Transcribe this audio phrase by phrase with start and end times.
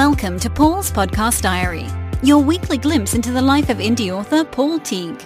[0.00, 1.86] Welcome to Paul's Podcast Diary,
[2.22, 5.20] your weekly glimpse into the life of indie author Paul Teague.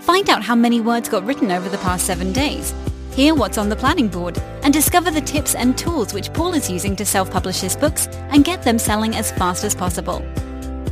[0.00, 2.72] Find out how many words got written over the past seven days,
[3.12, 6.70] hear what's on the planning board, and discover the tips and tools which Paul is
[6.70, 10.20] using to self-publish his books and get them selling as fast as possible.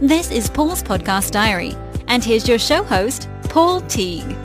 [0.02, 1.74] This is Paul's Podcast Diary,
[2.08, 4.36] and here's your show host, Paul Teague.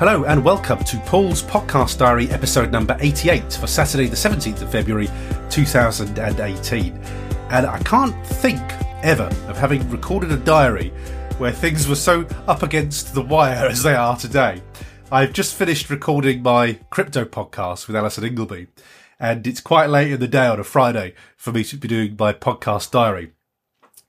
[0.00, 4.72] Hello and welcome to Paul's Podcast Diary episode number 88 for Saturday the 17th of
[4.72, 5.08] February
[5.50, 8.60] 2018 and I can't think
[9.02, 10.90] ever of having recorded a diary
[11.38, 14.60] where things were so up against the wire as they are today.
[15.10, 18.66] I've just finished recording my crypto podcast with Alison Ingleby,
[19.18, 22.16] and it's quite late in the day on a Friday for me to be doing
[22.18, 23.32] my podcast diary.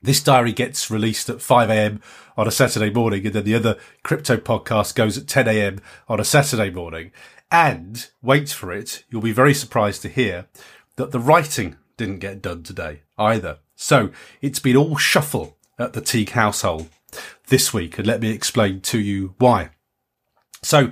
[0.02, 2.02] This diary gets released at 5am
[2.36, 5.80] on a Saturday morning, and then the other crypto podcast goes at 10am
[6.10, 7.12] on a Saturday morning.
[7.50, 10.48] And wait for it, you'll be very surprised to hear
[10.98, 13.60] that the writing didn't get done today either.
[13.76, 16.90] So it's been all shuffle at the Teague household
[17.48, 19.72] this week, and let me explain to you why.
[20.62, 20.92] So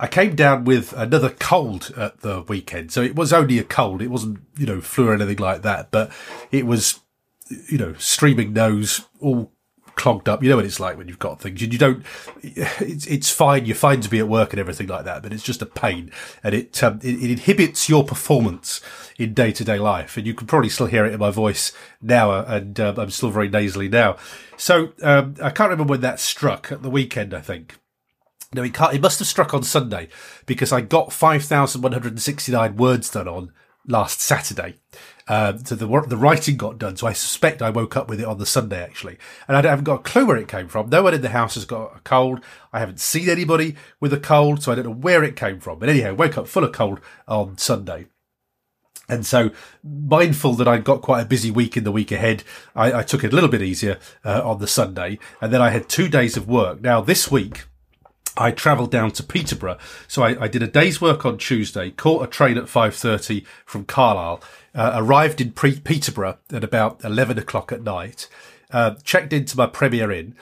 [0.00, 2.92] I came down with another cold at the weekend.
[2.92, 4.02] So it was only a cold.
[4.02, 6.12] It wasn't, you know, flu or anything like that, but
[6.50, 7.00] it was,
[7.68, 9.52] you know, streaming nose, all
[9.98, 10.42] clogged up.
[10.42, 11.60] You know what it's like when you've got things.
[11.60, 12.02] You, you don't.
[12.42, 13.66] It's it's fine.
[13.66, 16.10] You're fine to be at work and everything like that, but it's just a pain,
[16.42, 18.80] and it um, it, it, inhibits your performance
[19.18, 20.16] in day to day life.
[20.16, 23.10] And you can probably still hear it in my voice now, uh, and um, I'm
[23.10, 24.16] still very nasally now.
[24.56, 27.34] So um, I can't remember when that struck at the weekend.
[27.34, 27.76] I think.
[28.54, 30.08] No, it, can't, it must have struck on Sunday
[30.46, 33.52] because I got 5,169 words done on
[33.88, 34.74] last Saturday.
[35.26, 36.96] Um, so the the writing got done.
[36.96, 39.84] So I suspect I woke up with it on the Sunday actually, and I haven't
[39.84, 40.88] got a clue where it came from.
[40.88, 42.40] No one in the house has got a cold.
[42.72, 45.78] I haven't seen anybody with a cold, so I don't know where it came from.
[45.78, 48.06] But anyhow, woke up full of cold on Sunday.
[49.10, 49.50] And so,
[49.82, 52.44] mindful that I'd got quite a busy week in the week ahead,
[52.76, 55.70] I, I took it a little bit easier uh, on the Sunday, and then I
[55.70, 56.82] had two days of work.
[56.82, 57.64] Now this week,
[58.38, 59.78] I travelled down to Peterborough.
[60.06, 63.84] So I, I, did a day's work on Tuesday, caught a train at 5.30 from
[63.84, 64.42] Carlisle,
[64.74, 68.28] uh, arrived in pre- Peterborough at about 11 o'clock at night,
[68.70, 70.36] uh, checked into my Premier Inn,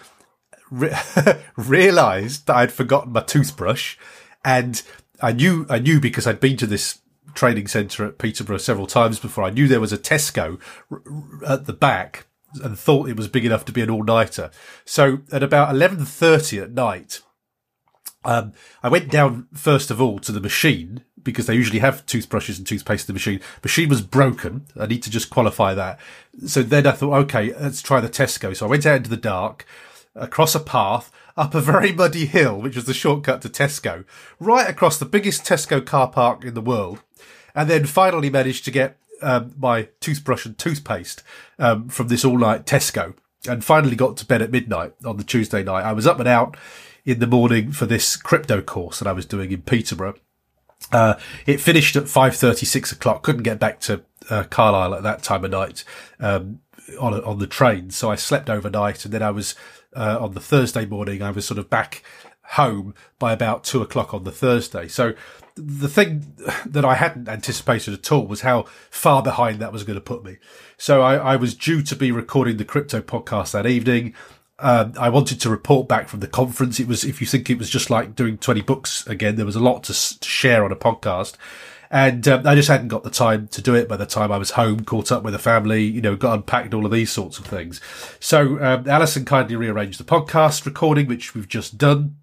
[0.71, 0.95] re-
[1.57, 3.97] realised that I'd forgotten my toothbrush,
[4.45, 4.83] and
[5.23, 7.01] I knew, I knew because I'd been to this
[7.35, 11.53] training centre at Peterborough several times before, I knew there was a Tesco r- r-
[11.53, 12.27] at the back
[12.63, 14.51] and thought it was big enough to be an all-nighter.
[14.85, 17.21] So at about 11.30 at night,
[18.27, 22.59] um, I went down first of all to the machine because they usually have toothbrushes
[22.59, 23.41] and toothpaste in the machine.
[23.63, 24.67] Machine was broken.
[24.79, 25.99] I need to just qualify that.
[26.47, 28.57] So then I thought, okay, let's try the Tesco.
[28.57, 29.67] So I went out into the dark,
[30.15, 34.05] across a path, up a very muddy hill, which was the shortcut to Tesco,
[34.41, 37.03] right across the biggest Tesco car park in the world,
[37.55, 41.23] and then finally managed to get um, my toothbrush and toothpaste
[41.59, 43.15] um, from this all night Tesco,
[43.49, 45.85] and finally got to bed at midnight on the Tuesday night.
[45.85, 46.57] I was up and out
[47.07, 50.17] in the morning for this crypto course that I was doing in Peterborough.
[50.93, 51.15] Uh,
[51.47, 53.23] it finished at 5.30, 6 o'clock.
[53.23, 55.85] Couldn't get back to uh, Carlisle at that time of night
[56.21, 56.61] um,
[57.01, 57.91] on, on the train.
[57.91, 59.55] So I slept overnight and then I was
[59.95, 62.03] uh, on the Thursday morning, I was sort of back
[62.51, 64.89] home by about two o'clock on the Thursday.
[64.89, 65.15] So
[65.57, 69.97] the thing that I hadn't anticipated at all was how far behind that was going
[69.97, 70.37] to put me.
[70.77, 74.15] So I, I was due to be recording the crypto podcast that evening.
[74.59, 76.81] Um, I wanted to report back from the conference.
[76.81, 79.57] It was, if you think it was just like doing 20 books again, there was
[79.57, 81.35] a lot to, to share on a podcast.
[81.91, 84.39] And um, I just hadn't got the time to do it by the time I
[84.39, 87.39] was home, caught up with the family, you know, got unpacked all of these sorts
[87.39, 87.81] of things.
[88.19, 92.17] So um, Alison kindly rearranged the podcast recording, which we've just done.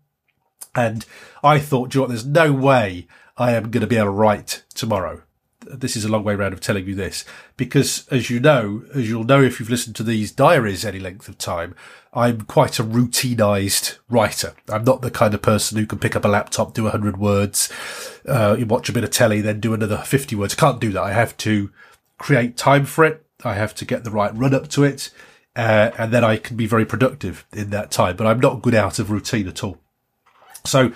[0.76, 1.06] And
[1.44, 3.08] I thought, you know there's no way
[3.38, 5.22] I am going to be able to write tomorrow
[5.66, 7.26] this is a long way round of telling you this
[7.58, 11.28] because as you know, as you'll know if you've listened to these diaries any length
[11.28, 11.76] of time,
[12.14, 14.54] I'm quite a routinized writer.
[14.70, 17.18] I'm not the kind of person who can pick up a laptop, do a hundred
[17.18, 17.72] words,
[18.28, 20.54] uh, watch a bit of telly, then do another 50 words.
[20.54, 21.04] I can't do that.
[21.04, 21.72] I have to
[22.18, 23.26] create time for it.
[23.44, 25.12] I have to get the right run up to it.
[25.56, 28.74] Uh, and then I can be very productive in that time, but I'm not good
[28.74, 29.78] out of routine at all.
[30.66, 30.94] So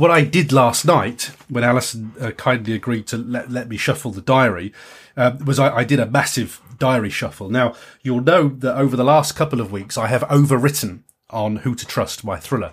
[0.00, 4.10] what I did last night, when Alison uh, kindly agreed to let, let me shuffle
[4.10, 4.72] the diary,
[5.14, 7.50] um, was I, I, did a massive diary shuffle.
[7.50, 11.74] Now, you'll know that over the last couple of weeks, I have overwritten on Who
[11.74, 12.72] to Trust, my thriller.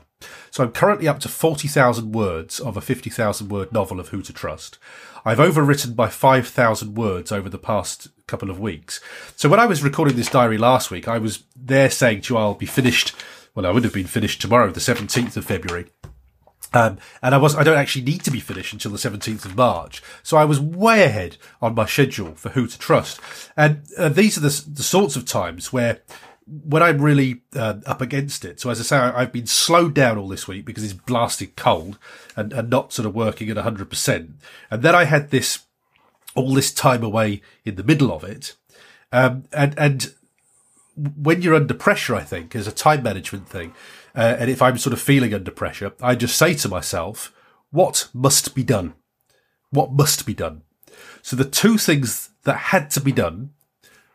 [0.51, 4.31] So I'm currently up to 40,000 words of a 50,000 word novel of Who to
[4.31, 4.79] Trust.
[5.25, 9.01] I've overwritten by 5,000 words over the past couple of weeks.
[9.35, 12.39] So when I was recording this diary last week, I was there saying to you,
[12.39, 13.13] I'll be finished.
[13.53, 15.87] Well, I would have been finished tomorrow, the 17th of February
[16.73, 19.55] Um, and I was, I don't actually need to be finished until the 17th of
[19.55, 20.01] March.
[20.23, 23.19] So I was way ahead on my schedule for who to trust.
[23.55, 26.01] And uh, these are the, the sorts of times where
[26.47, 28.59] when I'm really uh, up against it.
[28.59, 31.55] So as I say, I, have been slowed down all this week because it's blasted
[31.57, 31.97] cold
[32.35, 34.31] and, and not sort of working at 100%.
[34.71, 35.65] And then I had this,
[36.35, 38.55] all this time away in the middle of it.
[39.11, 40.13] Um, and, and
[40.97, 43.73] when you're under pressure, I think, is a time management thing.
[44.15, 47.33] Uh, and if I'm sort of feeling under pressure, I just say to myself,
[47.71, 48.95] what must be done?
[49.69, 50.63] What must be done?
[51.21, 53.51] So the two things that had to be done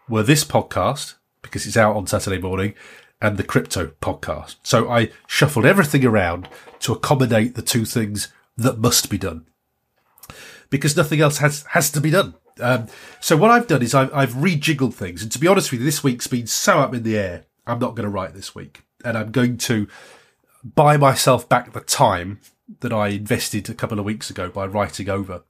[0.09, 2.75] were this podcast, because it's out on Saturday morning,
[3.21, 4.57] and the crypto podcast.
[4.65, 6.49] So I shuffled everything around
[6.81, 9.47] to accommodate the two things that must be done.
[10.71, 12.35] Because nothing else has, has to be done.
[12.61, 12.89] Um,
[13.21, 15.23] so what I've done is I've, I've rejiggled things.
[15.23, 17.45] And to be honest with you, this week's been so up in the air.
[17.67, 19.89] I'm not going to write this week and I'm going to
[20.65, 22.41] buy myself back the time
[22.81, 25.43] that I invested a couple of weeks ago by writing over.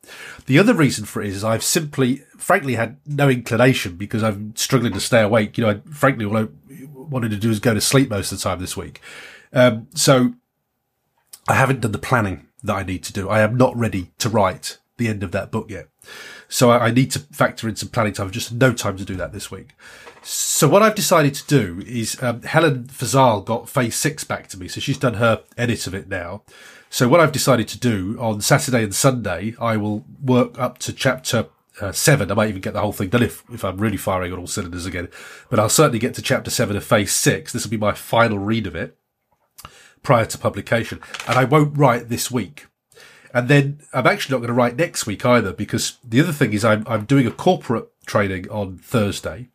[0.46, 4.92] The other reason for it is I've simply, frankly, had no inclination because I'm struggling
[4.94, 5.56] to stay awake.
[5.56, 6.48] You know, I, frankly, all I
[6.94, 9.00] wanted to do is go to sleep most of the time this week.
[9.52, 10.34] Um, so
[11.48, 13.28] I haven't done the planning that I need to do.
[13.28, 15.88] I am not ready to write the end of that book yet.
[16.48, 18.26] So I, I need to factor in some planning time.
[18.26, 19.70] I've Just no time to do that this week.
[20.22, 24.58] So what I've decided to do is um, Helen Fazal got Phase Six back to
[24.58, 26.42] me, so she's done her edit of it now.
[26.90, 30.92] So what I've decided to do on Saturday and Sunday, I will work up to
[30.92, 31.46] chapter
[31.80, 32.30] uh, seven.
[32.30, 34.46] I might even get the whole thing done if, if I'm really firing on all
[34.46, 35.08] cylinders again.
[35.48, 37.52] But I'll certainly get to chapter seven of Phase Six.
[37.52, 38.98] This will be my final read of it
[40.02, 42.66] prior to publication, and I won't write this week.
[43.34, 46.52] And then I'm actually not going to write next week either because the other thing
[46.52, 49.48] is I'm I'm doing a corporate training on Thursday.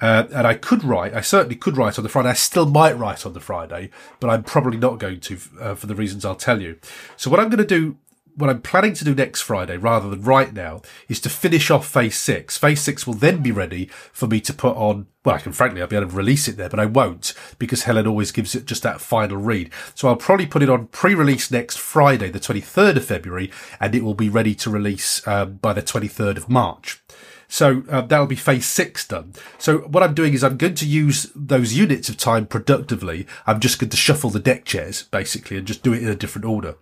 [0.00, 2.28] Uh, and I could write, I certainly could write on the Friday.
[2.28, 3.90] I still might write on the Friday,
[4.20, 6.78] but I'm probably not going to uh, for the reasons I'll tell you.
[7.16, 7.96] So what I'm going to do,
[8.36, 11.86] what I'm planning to do next Friday rather than right now is to finish off
[11.86, 12.58] phase six.
[12.58, 15.80] Phase six will then be ready for me to put on, well, I can frankly,
[15.80, 18.66] I'll be able to release it there, but I won't because Helen always gives it
[18.66, 19.70] just that final read.
[19.94, 23.50] So I'll probably put it on pre-release next Friday, the 23rd of February,
[23.80, 27.02] and it will be ready to release um, by the 23rd of March.
[27.46, 29.34] So uh, that'll be phase six done.
[29.58, 33.26] So what I'm doing is I'm going to use those units of time productively.
[33.46, 36.16] I'm just going to shuffle the deck chairs basically and just do it in a
[36.16, 36.76] different order.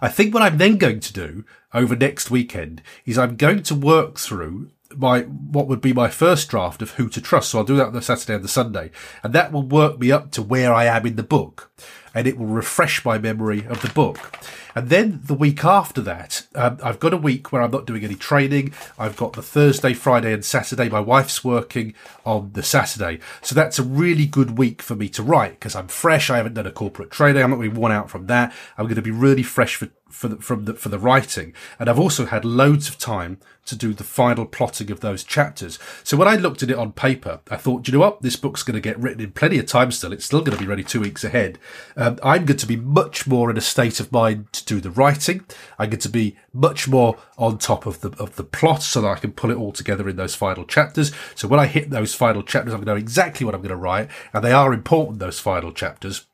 [0.00, 3.74] I think what I'm then going to do over next weekend is I'm going to
[3.74, 7.50] work through my what would be my first draft of who to trust.
[7.50, 8.90] So I'll do that on the Saturday and the Sunday,
[9.22, 11.70] and that will work me up to where I am in the book,
[12.14, 14.38] and it will refresh my memory of the book.
[14.76, 18.04] And then the week after that, um, I've got a week where I'm not doing
[18.04, 18.74] any training.
[18.98, 20.90] I've got the Thursday, Friday, and Saturday.
[20.90, 21.94] My wife's working
[22.26, 23.20] on the Saturday.
[23.40, 26.28] So that's a really good week for me to write because I'm fresh.
[26.28, 27.42] I haven't done a corporate training.
[27.42, 28.52] I'm not really worn out from that.
[28.76, 31.52] I'm going to be really fresh for for the, from the, for the writing.
[31.78, 35.78] And I've also had loads of time to do the final plotting of those chapters.
[36.04, 38.22] So when I looked at it on paper, I thought, you know what?
[38.22, 40.12] This book's going to get written in plenty of time still.
[40.12, 41.58] It's still going to be ready two weeks ahead.
[41.96, 45.46] Um, I'm going to be much more in a state of mind do the writing.
[45.78, 49.08] I get to be much more on top of the, of the plot so that
[49.08, 51.12] I can pull it all together in those final chapters.
[51.34, 53.70] So when I hit those final chapters, I'm going to know exactly what I'm going
[53.70, 54.10] to write.
[54.34, 56.26] And they are important, those final chapters.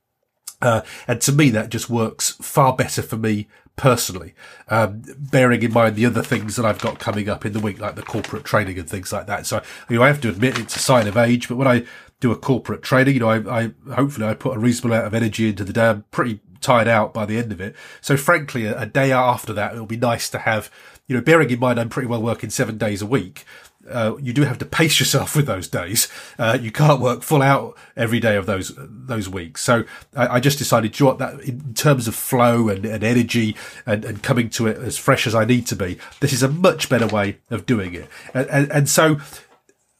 [0.61, 4.34] Uh, and to me, that just works far better for me personally,
[4.69, 7.81] um, bearing in mind the other things that I've got coming up in the week,
[7.81, 9.46] like the corporate training and things like that.
[9.46, 11.84] So, you know, I have to admit it's a sign of age, but when I
[12.20, 15.15] do a corporate training, you know, I, I hopefully I put a reasonable amount of
[15.15, 15.89] energy into the day.
[15.89, 17.74] I'm pretty tired out by the end of it.
[18.00, 20.70] So frankly, a, a day after that, it'll be nice to have,
[21.06, 23.44] you know, bearing in mind I'm pretty well working seven days a week
[23.90, 26.08] uh, you do have to pace yourself with those days.
[26.38, 29.62] Uh, you can't work full out every day of those those weeks.
[29.62, 34.04] So I, I just decided, to that in terms of flow and, and energy and,
[34.04, 36.88] and, coming to it as fresh as I need to be, this is a much
[36.88, 38.08] better way of doing it.
[38.34, 39.16] And, and, and so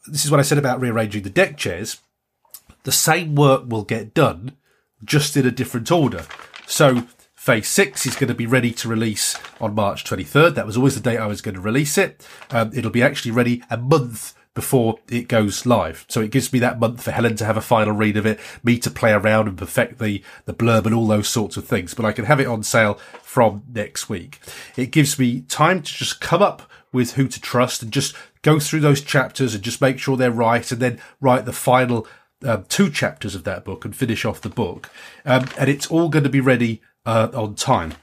[0.07, 2.01] this is what I said about rearranging the deck chairs.
[2.85, 4.53] The same work will get done,
[5.05, 6.25] just in a different order.
[6.67, 10.55] So Phase 6 is going to be ready to release on March 23rd.
[10.55, 12.25] That was always the date I was going to release it.
[12.51, 16.05] Um, it'll be actually ready a month before it goes live.
[16.09, 18.39] So it gives me that month for Helen to have a final read of it,
[18.63, 21.95] me to play around and perfect the, the blurb and all those sorts of things.
[21.95, 24.39] But I can have it on sale from next week.
[24.77, 28.61] It gives me time to just come up with who to trust and just go
[28.61, 32.07] through those chapters and just make sure they're right and then write the final
[32.45, 34.91] um, two chapters of that book and finish off the book.
[35.25, 37.95] Um, and it's all going to be ready uh, on time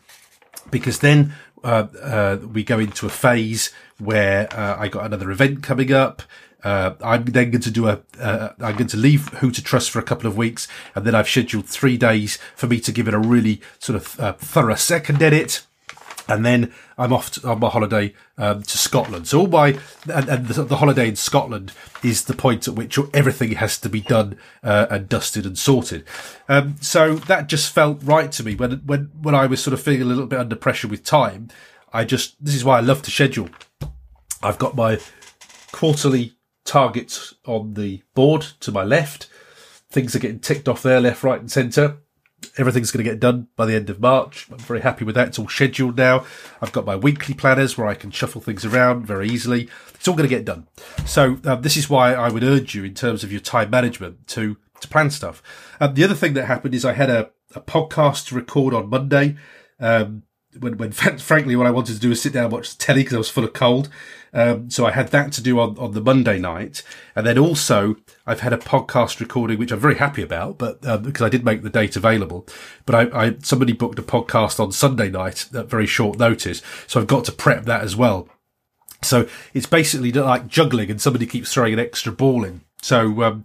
[0.71, 5.63] because then uh, uh, we go into a phase where uh, I got another event
[5.63, 6.21] coming up.
[6.63, 8.01] Uh, I'm then going to do a.
[8.19, 11.29] am going to leave Who to Trust for a couple of weeks, and then I've
[11.29, 15.21] scheduled three days for me to give it a really sort of uh, thorough second
[15.21, 15.61] edit
[16.29, 19.27] and then I'm off to, on my holiday um, to Scotland.
[19.27, 19.79] So all my
[20.13, 23.89] and, and the, the, holiday in Scotland is the point at which everything has to
[23.89, 26.05] be done uh, and dusted and sorted.
[26.47, 29.81] Um, so that just felt right to me when when when I was sort of
[29.81, 31.49] feeling a little bit under pressure with time.
[31.91, 33.49] I just this is why I love to schedule.
[34.43, 34.99] I've got my
[35.71, 39.27] quarterly targets on the board to my left.
[39.89, 41.97] Things are getting ticked off there, left, right, and centre
[42.57, 44.47] everything's going to get done by the end of March.
[44.51, 45.29] I'm very happy with that.
[45.29, 46.25] It's all scheduled now.
[46.61, 49.69] I've got my weekly planners where I can shuffle things around very easily.
[49.93, 50.67] It's all going to get done.
[51.05, 54.27] So um, this is why I would urge you in terms of your time management
[54.29, 55.43] to to plan stuff.
[55.79, 58.89] Um, the other thing that happened is I had a, a podcast to record on
[58.89, 59.35] Monday.
[59.79, 60.23] Um,
[60.57, 63.01] when, when frankly, what I wanted to do was sit down and watch the telly
[63.01, 63.89] because I was full of cold.
[64.31, 66.83] Um, so I had that to do on, on the Monday night.
[67.15, 71.03] And then also I've had a podcast recording, which I'm very happy about, but, um,
[71.03, 72.47] because I did make the date available,
[72.85, 76.61] but I, I, somebody booked a podcast on Sunday night at very short notice.
[76.87, 78.29] So I've got to prep that as well.
[79.01, 82.61] So it's basically like juggling and somebody keeps throwing an extra ball in.
[82.81, 83.43] So, um,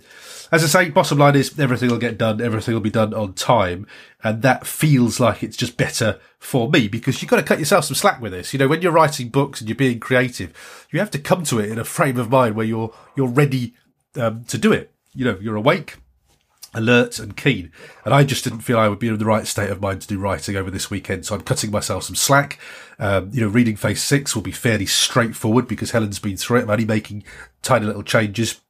[0.52, 2.40] as I say, bottom line is everything will get done.
[2.40, 3.86] Everything will be done on time.
[4.22, 7.86] And that feels like it's just better for me because you've got to cut yourself
[7.86, 8.52] some slack with this.
[8.52, 11.58] You know, when you're writing books and you're being creative, you have to come to
[11.58, 13.74] it in a frame of mind where you're, you're ready
[14.16, 14.92] um, to do it.
[15.12, 15.96] You know, you're awake,
[16.72, 17.72] alert and keen.
[18.04, 20.08] And I just didn't feel I would be in the right state of mind to
[20.08, 21.26] do writing over this weekend.
[21.26, 22.58] So I'm cutting myself some slack.
[22.98, 26.62] Um, you know, reading phase six will be fairly straightforward because Helen's been through it.
[26.62, 27.24] I'm only making
[27.62, 28.60] tiny little changes.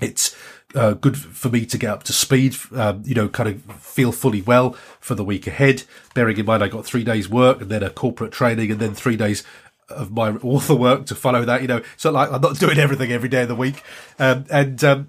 [0.00, 0.36] It's
[0.74, 4.12] uh, good for me to get up to speed, um, you know, kind of feel
[4.12, 5.84] fully well for the week ahead.
[6.14, 8.94] Bearing in mind, I got three days work and then a corporate training and then
[8.94, 9.44] three days
[9.88, 13.10] of my author work to follow that, you know, so like I'm not doing everything
[13.10, 13.82] every day of the week.
[14.18, 15.08] Um, and, um,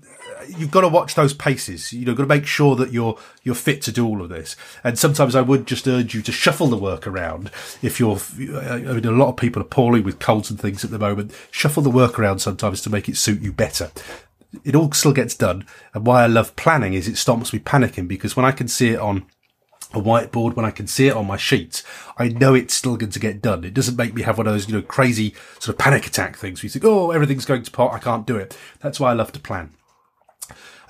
[0.58, 1.92] you've got to watch those paces.
[1.92, 4.56] You know, got to make sure that you're you're fit to do all of this.
[4.84, 7.52] And sometimes I would just urge you to shuffle the work around.
[7.82, 10.92] If you're, I mean, a lot of people are poorly with colds and things at
[10.92, 11.34] the moment.
[11.52, 13.92] Shuffle the work around sometimes to make it suit you better
[14.64, 15.66] it all still gets done.
[15.94, 18.90] And why I love planning is it stops me panicking because when I can see
[18.90, 19.26] it on
[19.94, 21.84] a whiteboard, when I can see it on my sheets,
[22.18, 23.64] I know it's still going to get done.
[23.64, 26.38] It doesn't make me have one of those, you know, crazy sort of panic attack
[26.38, 27.94] things where you think, oh, everything's going to pot.
[27.94, 28.56] I can't do it.
[28.82, 29.72] That's why I love to plan.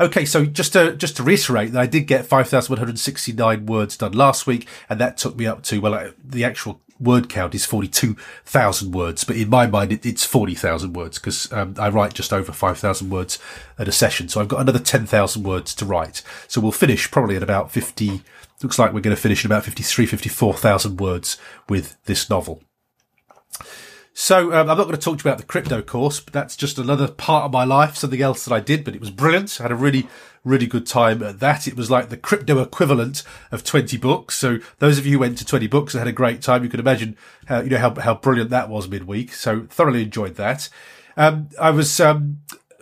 [0.02, 4.48] Okay, so just to just to reiterate that I did get 5,169 words done last
[4.48, 9.24] week, and that took me up to well, the actual word count is 42,000 words,
[9.24, 13.10] but in my mind, it, it's 40,000 words because um, I write just over 5,000
[13.10, 13.40] words
[13.78, 14.28] at a session.
[14.28, 16.22] So I've got another 10,000 words to write.
[16.48, 18.22] So we'll finish probably at about 50,
[18.62, 21.38] looks like we're going to finish at about 53, 54,000 words
[21.70, 22.62] with this novel.
[24.22, 26.58] So um, I'm not going to talk to you about the crypto course, but that's
[26.58, 29.62] just another part of my life, something else that I did, but it was brilliant.
[29.62, 30.10] I had a really,
[30.44, 31.70] really good time at that.
[31.70, 34.36] It was like the crypto equivalent of 20 books.
[34.36, 36.70] So those of you who went to 20 books and had a great time, you
[36.70, 39.34] can imagine how, you know, how, how brilliant that was midweek.
[39.34, 40.68] So thoroughly enjoyed that.
[41.16, 42.40] Um, I was, um,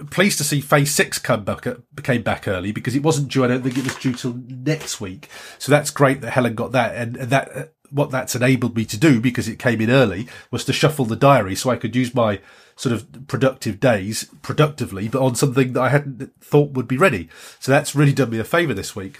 [0.09, 1.65] pleased to see Phase Six come back,
[2.03, 3.43] came back early because it wasn't due.
[3.43, 5.29] I don't think it was due till next week.
[5.57, 8.97] So that's great that Helen got that, and, and that what that's enabled me to
[8.97, 12.13] do because it came in early was to shuffle the diary so I could use
[12.13, 12.39] my
[12.75, 17.27] sort of productive days productively, but on something that I hadn't thought would be ready.
[17.59, 19.19] So that's really done me a favour this week.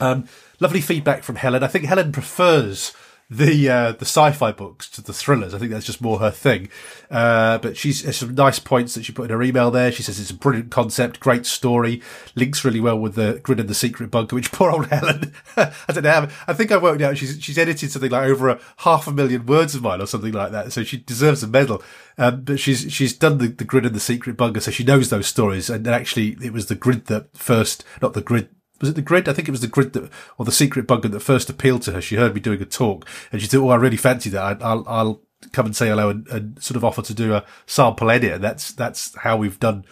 [0.00, 1.62] Um, lovely feedback from Helen.
[1.62, 2.92] I think Helen prefers
[3.32, 5.54] the uh, the sci-fi books to the thrillers.
[5.54, 6.68] I think that's just more her thing.
[7.10, 9.90] Uh, but she's has some nice points that she put in her email there.
[9.90, 12.02] She says it's a brilliant concept, great story,
[12.34, 14.36] links really well with the Grid and the Secret Bunker.
[14.36, 16.28] Which poor old Helen, I don't know.
[16.46, 19.46] I think I worked out she's she's edited something like over a half a million
[19.46, 20.72] words of mine or something like that.
[20.72, 21.82] So she deserves a medal.
[22.18, 25.08] Um, but she's she's done the, the Grid and the Secret Bunker, so she knows
[25.08, 25.70] those stories.
[25.70, 28.50] And actually, it was the Grid that first, not the Grid
[28.82, 29.28] was it the grid?
[29.28, 31.92] I think it was the grid that, or the secret bunker that first appealed to
[31.92, 32.00] her.
[32.02, 34.62] She heard me doing a talk and she thought, oh, I really fancy that.
[34.62, 35.22] I, will I'll
[35.52, 38.32] come and say hello and, and, sort of offer to do a sample edit.
[38.32, 39.84] And that's, that's how we've done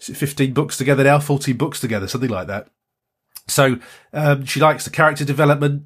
[0.00, 2.68] 15 books together now, 14 books together, something like that.
[3.46, 3.78] So,
[4.12, 5.84] um, she likes the character development.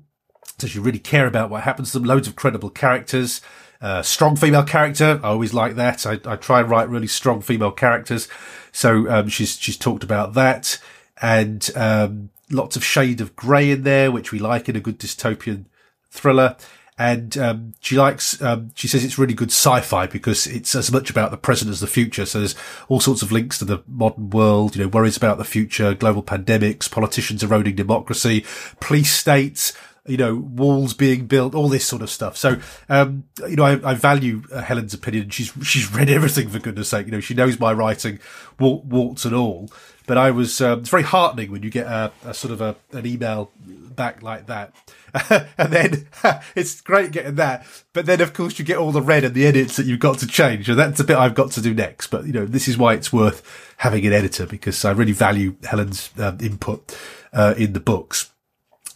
[0.58, 2.08] Does she really care about what happens to them?
[2.08, 3.40] Loads of credible characters.
[3.80, 5.20] Uh, strong female character.
[5.22, 6.06] I always like that.
[6.06, 8.28] I, I try and write really strong female characters.
[8.72, 10.80] So, um, she's, she's talked about that.
[11.20, 14.98] And, um, lots of shade of grey in there, which we like in a good
[14.98, 15.64] dystopian
[16.10, 16.56] thriller.
[16.98, 21.10] And um, she likes, um, she says it's really good sci-fi because it's as much
[21.10, 22.26] about the present as the future.
[22.26, 22.54] So there's
[22.88, 26.22] all sorts of links to the modern world, you know, worries about the future, global
[26.22, 28.44] pandemics, politicians eroding democracy,
[28.78, 29.72] police states,
[30.06, 32.36] you know, walls being built, all this sort of stuff.
[32.36, 35.30] So, um, you know, I, I value uh, Helen's opinion.
[35.30, 37.06] She's, she's read everything for goodness sake.
[37.06, 38.18] You know, she knows my writing,
[38.58, 39.70] warts and all.
[40.06, 42.74] But I was, um, it's very heartening when you get a, a sort of a,
[42.90, 44.74] an email back like that.
[45.56, 46.08] and then
[46.56, 47.64] it's great getting that.
[47.92, 50.18] But then, of course, you get all the red and the edits that you've got
[50.18, 50.68] to change.
[50.68, 52.08] And that's a bit I've got to do next.
[52.08, 55.54] But, you know, this is why it's worth having an editor because I really value
[55.62, 56.98] Helen's um, input
[57.32, 58.31] uh, in the books.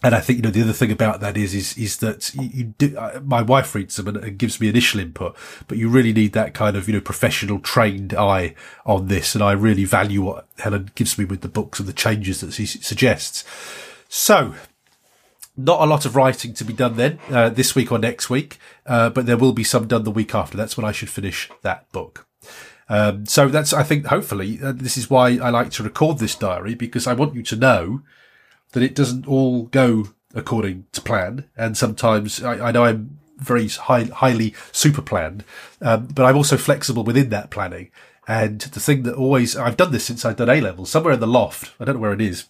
[0.07, 2.49] And I think, you know, the other thing about that is, is, is that you,
[2.55, 5.37] you do, uh, my wife reads them and, and, gives me initial input,
[5.67, 9.35] but you really need that kind of, you know, professional trained eye on this.
[9.35, 12.53] And I really value what Helen gives me with the books and the changes that
[12.53, 13.43] she suggests.
[14.09, 14.55] So
[15.57, 18.59] not a lot of writing to be done then, uh, this week or next week,
[18.87, 20.57] uh, but there will be some done the week after.
[20.57, 22.29] That's when I should finish that book.
[22.89, 26.37] Um, so that's, I think, hopefully, uh, this is why I like to record this
[26.37, 28.03] diary because I want you to know
[28.77, 31.47] that it doesn't all go according to plan.
[31.57, 35.45] And sometimes I, I know I'm very high, highly super planned,
[35.81, 37.91] um, but I'm also flexible within that planning.
[38.29, 41.21] And the thing that always, I've done this since I've done A level, somewhere in
[41.21, 41.73] the loft.
[41.81, 42.45] I don't know where it is.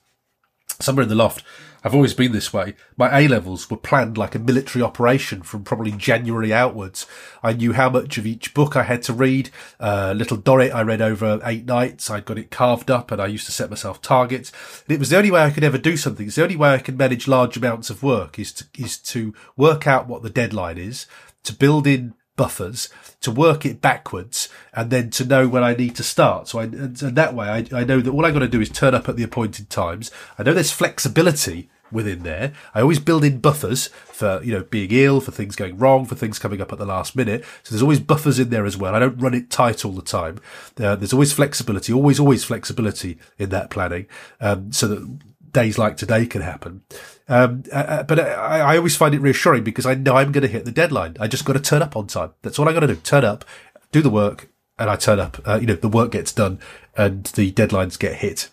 [0.81, 1.45] Somewhere in the loft.
[1.85, 2.75] I've always been this way.
[2.97, 7.07] My A levels were planned like a military operation from probably January outwards.
[7.43, 9.51] I knew how much of each book I had to read.
[9.79, 12.11] Uh, Little Dorrit I read over eight nights.
[12.11, 14.53] I'd got it carved up and I used to set myself targets.
[14.87, 16.27] And it was the only way I could ever do something.
[16.27, 19.35] It's the only way I can manage large amounts of work is to, is to
[19.57, 21.07] work out what the deadline is,
[21.45, 22.89] to build in buffers
[23.23, 26.49] to work it backwards and then to know when I need to start.
[26.49, 28.69] So I, and that way I, I know that all I got to do is
[28.69, 30.11] turn up at the appointed times.
[30.39, 32.53] I know there's flexibility within there.
[32.75, 36.15] I always build in buffers for, you know, being ill, for things going wrong, for
[36.15, 37.45] things coming up at the last minute.
[37.63, 38.95] So there's always buffers in there as well.
[38.95, 40.41] I don't run it tight all the time.
[40.79, 44.07] Uh, there's always flexibility, always, always flexibility in that planning.
[44.41, 45.19] Um, so that
[45.57, 46.83] days like today can happen.
[47.29, 50.43] Um, uh, uh but I, I, always find it reassuring because I know I'm going
[50.43, 51.17] to hit the deadline.
[51.19, 52.35] I just got to turn up on time.
[52.43, 52.97] That's all I got to do.
[52.97, 53.45] Turn up,
[53.91, 55.41] do the work, and I turn up.
[55.47, 56.61] Uh, you know, the work gets done
[56.95, 58.51] and the deadlines get hit.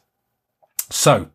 [0.90, 1.30] So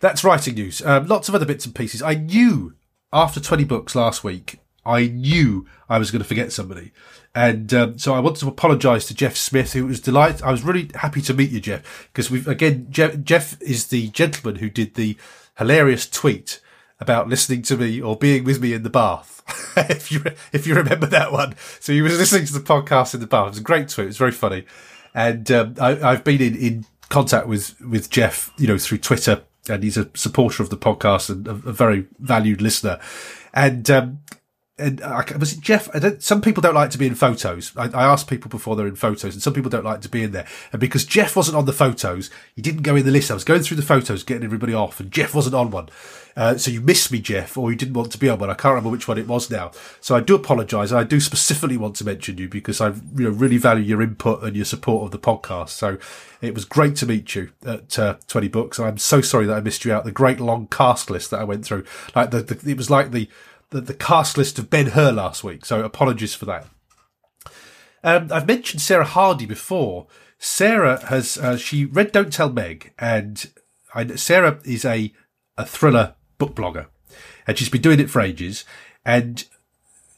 [0.00, 0.82] that's writing news.
[0.84, 2.02] Um, lots of other bits and pieces.
[2.02, 2.74] I knew
[3.12, 6.92] after 20 books last week, I knew I was going to forget somebody.
[7.34, 10.42] And um, so I wanted to apologise to Jeff Smith, who was delighted.
[10.42, 14.08] I was really happy to meet you, Jeff, because we've again, Jeff, Jeff is the
[14.08, 15.16] gentleman who did the
[15.58, 16.60] hilarious tweet
[17.00, 19.42] about listening to me or being with me in the bath.
[19.76, 20.22] if you
[20.52, 23.46] if you remember that one, so he was listening to the podcast in the bath.
[23.46, 24.06] It was a great tweet.
[24.06, 24.64] It was very funny,
[25.14, 29.42] and um, I, have been in, in contact with with Jeff, you know, through Twitter,
[29.68, 32.98] and he's a supporter of the podcast and a, a very valued listener.
[33.54, 34.18] And um,
[34.78, 35.88] and I, was it Jeff?
[36.22, 37.72] some people don't like to be in photos.
[37.76, 40.22] I, I asked people before they're in photos, and some people don't like to be
[40.22, 40.46] in there.
[40.72, 43.30] And because Jeff wasn't on the photos, he didn't go in the list.
[43.30, 45.88] I was going through the photos, getting everybody off, and Jeff wasn't on one.
[46.38, 48.48] Uh, so you missed me, Jeff, or you didn't want to be on one.
[48.48, 49.72] I can't remember which one it was now.
[50.00, 50.92] So I do apologise.
[50.92, 54.44] I do specifically want to mention you because I you know, really value your input
[54.44, 55.70] and your support of the podcast.
[55.70, 55.98] So
[56.40, 58.78] it was great to meet you at uh, 20 Books.
[58.78, 60.04] I'm so sorry that I missed you out.
[60.04, 61.84] The great long cast list that I went through.
[62.14, 63.28] Like the, the it was like the
[63.70, 65.64] the, the cast list of Ben Hur last week.
[65.64, 66.66] So apologies for that.
[68.02, 70.06] Um, I've mentioned Sarah Hardy before.
[70.38, 73.50] Sarah has uh, she read Don't Tell Meg, and
[73.94, 75.12] I, Sarah is a
[75.56, 76.86] a thriller book blogger,
[77.46, 78.64] and she's been doing it for ages.
[79.04, 79.44] And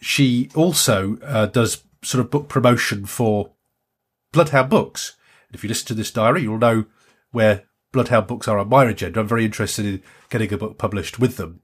[0.00, 3.52] she also uh, does sort of book promotion for
[4.32, 5.16] Bloodhound Books.
[5.48, 6.86] And if you listen to this diary, you'll know
[7.30, 9.20] where Bloodhound Books are on my agenda.
[9.20, 11.60] I'm very interested in getting a book published with them.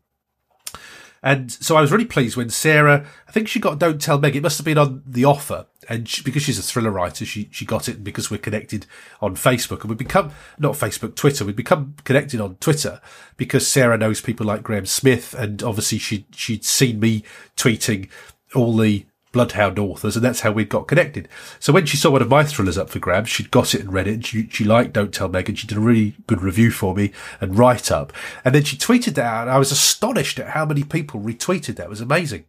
[1.26, 4.36] And so I was really pleased when Sarah, I think she got Don't Tell Meg.
[4.36, 5.66] It must have been on the offer.
[5.88, 8.04] And she, because she's a thriller writer, she, she got it.
[8.04, 8.86] Because we're connected
[9.20, 13.00] on Facebook and we become, not Facebook, Twitter, we become connected on Twitter
[13.36, 15.34] because Sarah knows people like Graham Smith.
[15.34, 17.24] And obviously she, she'd seen me
[17.56, 18.08] tweeting
[18.54, 19.04] all the
[19.36, 21.28] Bloodhound authors, and that's how we got connected.
[21.60, 23.92] So when she saw one of my thrillers up for grabs, she'd got it and
[23.92, 25.56] read it, and she, she liked Don't Tell Megan.
[25.56, 28.14] She did a really good review for me and write up.
[28.46, 31.76] And then she tweeted that out, and I was astonished at how many people retweeted
[31.76, 31.84] that.
[31.84, 32.46] It was amazing.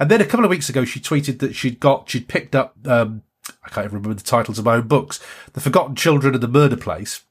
[0.00, 2.74] And then a couple of weeks ago, she tweeted that she'd got, she'd picked up,
[2.84, 3.22] um,
[3.64, 5.20] I can't even remember the titles of my own books,
[5.52, 7.22] The Forgotten Children and The Murder Place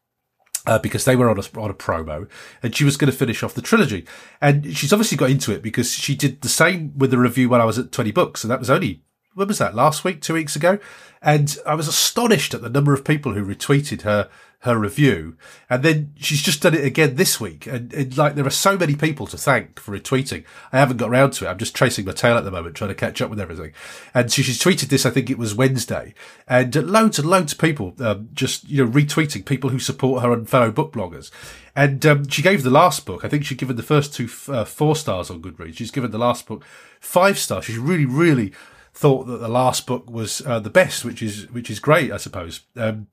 [0.65, 2.27] uh, because they were on a, on a promo
[2.61, 4.05] and she was going to finish off the trilogy.
[4.41, 7.61] And she's obviously got into it because she did the same with the review when
[7.61, 8.43] I was at 20 books.
[8.43, 9.75] And that was only when was that?
[9.75, 10.79] Last week, two weeks ago,
[11.21, 14.29] and I was astonished at the number of people who retweeted her
[14.63, 15.35] her review.
[15.69, 17.67] And then she's just done it again this week.
[17.67, 20.45] And, and, like, there are so many people to thank for retweeting.
[20.71, 21.49] I haven't got around to it.
[21.49, 23.73] I'm just tracing my tail at the moment, trying to catch up with everything.
[24.13, 26.13] And so she's tweeted this, I think it was Wednesday.
[26.47, 30.31] And loads and loads of people, um, just, you know, retweeting people who support her
[30.31, 31.29] and fellow book bloggers.
[31.75, 34.63] And, um, she gave the last book, I think she'd given the first two, uh,
[34.63, 35.75] four stars on Goodreads.
[35.75, 36.63] She's given the last book
[37.01, 37.65] five stars.
[37.65, 38.53] She's really, really
[38.93, 42.17] thought that the last book was, uh, the best, which is, which is great, I
[42.17, 42.61] suppose.
[42.75, 43.07] Um,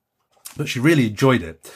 [0.57, 1.73] but she really enjoyed it.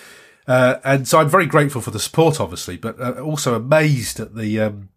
[0.47, 4.35] Uh, and so I'm very grateful for the support, obviously, but uh, also amazed at
[4.35, 4.91] the, um,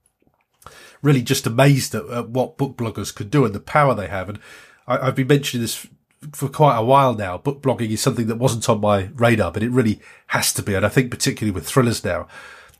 [1.01, 4.27] really just amazed at, at, what book bloggers could do and the power they have.
[4.27, 4.39] And
[4.87, 5.87] I, have been mentioning this
[6.33, 7.37] for quite a while now.
[7.37, 10.73] Book blogging is something that wasn't on my radar, but it really has to be.
[10.73, 12.27] And I think particularly with thrillers now,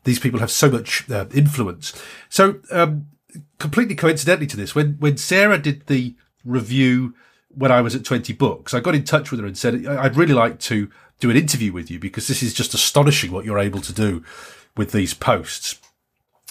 [0.04, 1.94] these people have so much uh, influence.
[2.30, 3.08] So, um,
[3.60, 7.14] completely coincidentally to this, when, when Sarah did the review
[7.50, 10.16] when I was at 20 books, I got in touch with her and said, I'd
[10.16, 13.60] really like to do an interview with you because this is just astonishing what you're
[13.60, 14.24] able to do
[14.76, 15.80] with these posts.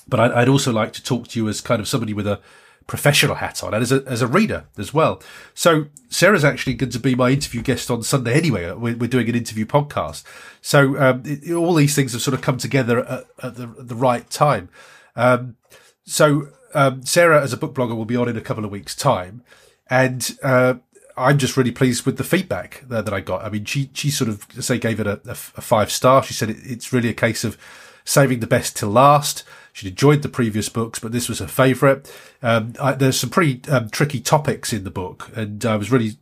[0.08, 2.40] But I'd, also like to talk to you as kind of somebody with a
[2.86, 5.20] professional hat on and as a, as a reader as well.
[5.54, 8.70] So Sarah's actually going to be my interview guest on Sunday anyway.
[8.72, 10.22] We're, we're doing an interview podcast.
[10.60, 13.96] So um, it, all these things have sort of come together at, at, the, the,
[13.96, 14.68] right time.
[15.16, 15.56] Um,
[16.04, 18.94] so um, Sarah, as a book blogger, will be on in a couple of weeks'
[18.94, 19.42] time.
[19.88, 20.74] And uh,
[21.16, 23.44] I'm just really pleased with the feedback that, that I got.
[23.44, 26.22] I mean, she, she sort of, say, gave it a, a, a five star.
[26.22, 27.56] She said it, it's really a case of
[28.04, 29.44] saving the best till last.
[29.72, 32.10] She'd enjoyed the previous books, but this was her favourite.
[32.42, 36.16] Um, there's some pretty um, tricky topics in the book, and I was really,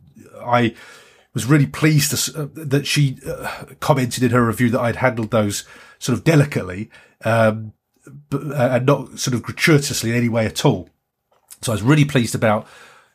[0.45, 0.75] I
[1.33, 5.31] was really pleased to, uh, that she uh, commented in her review that I'd handled
[5.31, 5.63] those
[5.99, 6.89] sort of delicately,
[7.23, 7.71] um,
[8.31, 10.89] and not sort of gratuitously in any way at all.
[11.61, 12.67] So I was really pleased about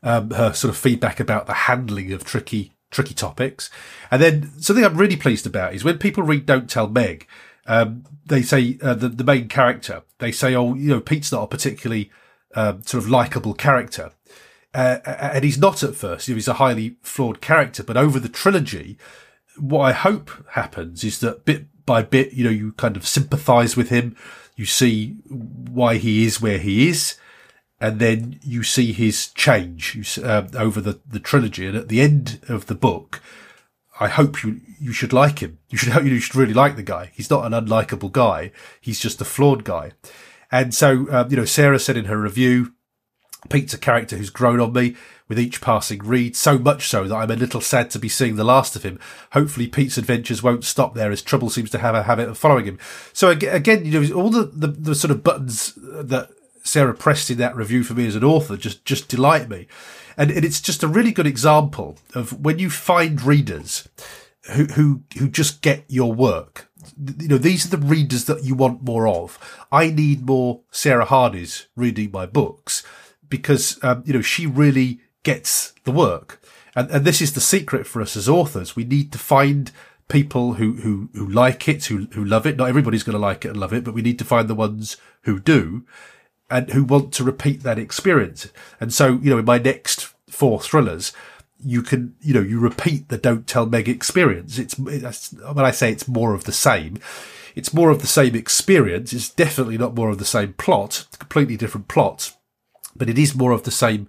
[0.03, 3.71] um, her sort of feedback about the handling of tricky tricky topics.
[4.11, 7.27] And then something I'm really pleased about is when people read Don't Tell Meg,
[7.67, 11.45] um, they say uh, the the main character they say, oh, you know, Pete's not
[11.45, 12.11] a particularly
[12.55, 14.13] um, sort of likable character.
[14.73, 16.29] Uh, and he's not at first.
[16.29, 18.99] He's a highly flawed character, but over the trilogy,
[19.59, 23.77] what I hope happens is that bit by bit, you know, you kind of sympathize
[23.77, 24.17] with him.
[24.61, 27.17] You see why he is where he is
[27.81, 31.67] and then you see his change uh, over the, the trilogy.
[31.67, 33.23] And at the end of the book,
[33.99, 35.59] I hope you you should like him.
[35.71, 37.11] You should you should really like the guy.
[37.15, 38.53] He's not an unlikable guy.
[38.83, 39.93] He's just a flawed guy.
[40.53, 42.75] And so, um, you know, Sarah said in her review,
[43.49, 44.97] Pete's a character who's grown on me
[45.29, 48.35] with each passing read, so much so that I'm a little sad to be seeing
[48.35, 48.99] the last of him.
[49.33, 52.65] Hopefully Pete's adventures won't stop there as trouble seems to have a habit of following
[52.65, 52.79] him.
[53.13, 56.31] So again, you know, all the, the, the sort of buttons that
[56.65, 59.69] Sarah pressed in that review for me as an author just, just delight me.
[60.17, 63.89] And, and it's just a really good example of when you find readers
[64.53, 66.69] who, who, who just get your work.
[67.21, 69.39] You know, these are the readers that you want more of.
[69.71, 72.85] I need more Sarah Hardy's reading my books
[73.31, 76.43] because, um, you know, she really gets the work.
[76.75, 78.77] And, and this is the secret for us as authors.
[78.77, 79.73] We need to find
[80.09, 82.57] people who, who, who like it, who, who love it.
[82.57, 84.55] Not everybody's going to like it and love it, but we need to find the
[84.55, 85.85] ones who do
[86.51, 88.49] and who want to repeat that experience.
[88.81, 91.13] And so, you know, in my next four thrillers,
[91.63, 94.59] you can, you know, you repeat the Don't Tell Meg experience.
[94.59, 96.99] It's, when I say it's more of the same,
[97.55, 99.13] it's more of the same experience.
[99.13, 102.37] It's definitely not more of the same plot, completely different plots,
[103.01, 104.09] but it is more of the same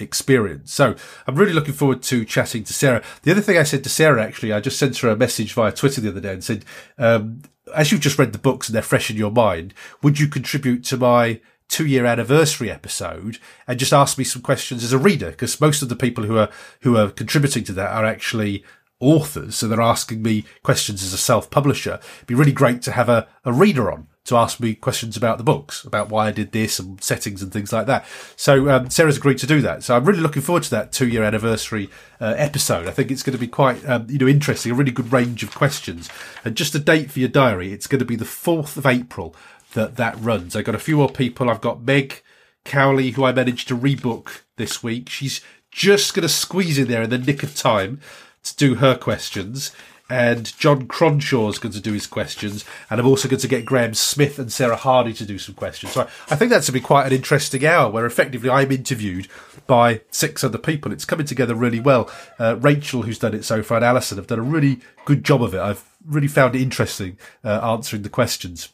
[0.00, 0.72] experience.
[0.72, 3.02] So I'm really looking forward to chatting to Sarah.
[3.22, 5.70] The other thing I said to Sarah, actually, I just sent her a message via
[5.70, 6.64] Twitter the other day and said,
[6.98, 7.42] um,
[7.72, 10.82] as you've just read the books and they're fresh in your mind, would you contribute
[10.84, 15.30] to my two year anniversary episode and just ask me some questions as a reader
[15.30, 18.62] because most of the people who are who are contributing to that are actually
[19.00, 22.92] authors so they're asking me questions as a self publisher it'd be really great to
[22.92, 26.30] have a, a reader on to ask me questions about the books about why I
[26.32, 28.06] did this and settings and things like that
[28.36, 31.08] so um, Sarah's agreed to do that so I'm really looking forward to that two
[31.08, 34.72] year anniversary uh, episode I think it's going to be quite um, you know interesting
[34.72, 36.08] a really good range of questions
[36.44, 39.34] and just a date for your diary it's going to be the 4th of April
[39.74, 40.56] that that runs.
[40.56, 41.50] I've got a few more people.
[41.50, 42.22] I've got Meg
[42.64, 45.08] Cowley, who I managed to rebook this week.
[45.08, 48.00] She's just going to squeeze in there in the nick of time
[48.44, 49.72] to do her questions.
[50.10, 52.64] And Jon Cronshaw is going to do his questions.
[52.90, 55.92] And I'm also going to get Graham Smith and Sarah Hardy to do some questions.
[55.92, 59.28] So I, think that's going to be quite an interesting hour where effectively I'm interviewed
[59.66, 60.92] by six other people.
[60.92, 62.10] It's coming together really well.
[62.38, 65.42] Uh, Rachel, who's done it so far, and Alison have done a really good job
[65.42, 65.60] of it.
[65.60, 68.68] I've really found it interesting uh, answering the questions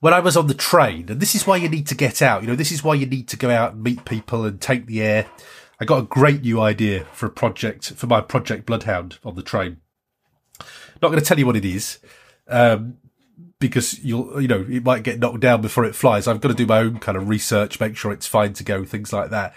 [0.00, 2.42] when I was on the train, and this is why you need to get out,
[2.42, 4.86] you know, this is why you need to go out and meet people and take
[4.86, 5.26] the air.
[5.80, 9.42] I got a great new idea for a project for my project Bloodhound on the
[9.42, 9.78] train.
[11.00, 11.98] Not going to tell you what it is,
[12.48, 12.98] um,
[13.58, 16.28] because you'll, you know, it might get knocked down before it flies.
[16.28, 18.84] I've got to do my own kind of research, make sure it's fine to go,
[18.84, 19.54] things like that.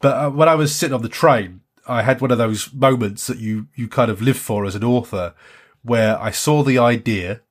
[0.00, 3.28] But uh, when I was sitting on the train, I had one of those moments
[3.28, 5.34] that you, you kind of live for as an author
[5.82, 7.42] where I saw the idea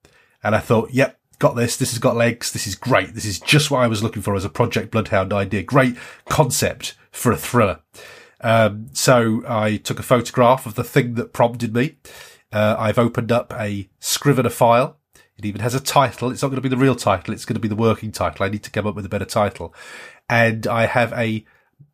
[0.44, 1.78] and I thought, yep, got this.
[1.78, 2.52] This has got legs.
[2.52, 3.14] This is great.
[3.14, 5.64] This is just what I was looking for as a Project Bloodhound idea.
[5.64, 5.96] Great
[6.28, 7.80] concept for a thriller.
[8.42, 11.98] Um, so I took a photograph of the thing that prompted me.
[12.52, 15.00] Uh, I've opened up a Scrivener file
[15.40, 16.32] it even has a title.
[16.32, 17.34] It's not going to be the real title.
[17.34, 18.46] It's going to be the working title.
[18.46, 19.74] I need to come up with a better title.
[20.30, 21.46] And I have a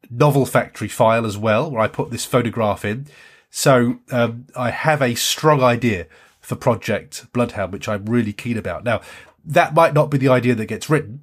[0.09, 3.05] novel factory file as well where I put this photograph in.
[3.51, 6.07] So, um, I have a strong idea
[6.41, 8.83] for Project Bloodhound, which I'm really keen about.
[8.83, 9.01] Now,
[9.45, 11.21] that might not be the idea that gets written,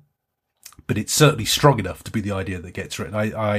[0.92, 3.14] but it's certainly strong enough to be the idea that gets written.
[3.14, 3.56] I, I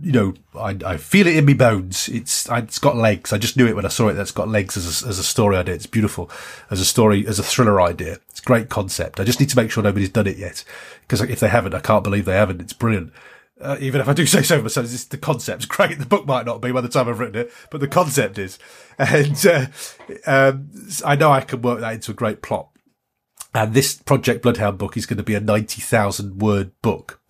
[0.00, 2.08] you know, I, I feel it in my bones.
[2.08, 3.32] It's it's got legs.
[3.32, 4.14] I just knew it when I saw it.
[4.14, 5.76] That's got legs as a, as a story idea.
[5.76, 6.32] It's beautiful
[6.68, 8.18] as a story, as a thriller idea.
[8.28, 9.20] It's a great concept.
[9.20, 10.64] I just need to make sure nobody's done it yet,
[11.02, 12.60] because if they haven't, I can't believe they haven't.
[12.60, 13.12] It's brilliant.
[13.60, 15.96] Uh, even if I do say so myself, it's, the concept's great.
[15.96, 18.58] The book might not be by the time I've written it, but the concept is.
[18.98, 19.66] And uh,
[20.26, 20.70] um,
[21.04, 22.71] I know I can work that into a great plot.
[23.54, 27.20] And this Project Bloodhound book is going to be a 90,000 word book.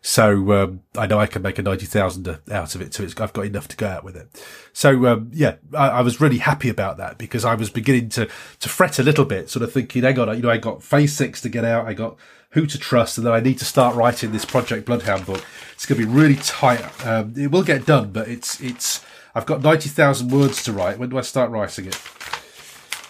[0.00, 2.94] So um, I know I can make a ninety thousand out of it.
[2.94, 4.42] So I've got enough to go out with it.
[4.72, 8.28] So um, yeah, I, I, was really happy about that because I was beginning to
[8.60, 11.14] to fret a little bit, sort of thinking, hang on, you know, I got phase
[11.14, 12.16] six to get out, I got
[12.50, 15.44] who to trust, and then I need to start writing this Project Bloodhound book.
[15.74, 17.06] It's going to be really tight.
[17.06, 19.04] Um, it will get done, but it's it's.
[19.34, 20.98] I've got ninety thousand words to write.
[20.98, 22.00] When do I start writing it?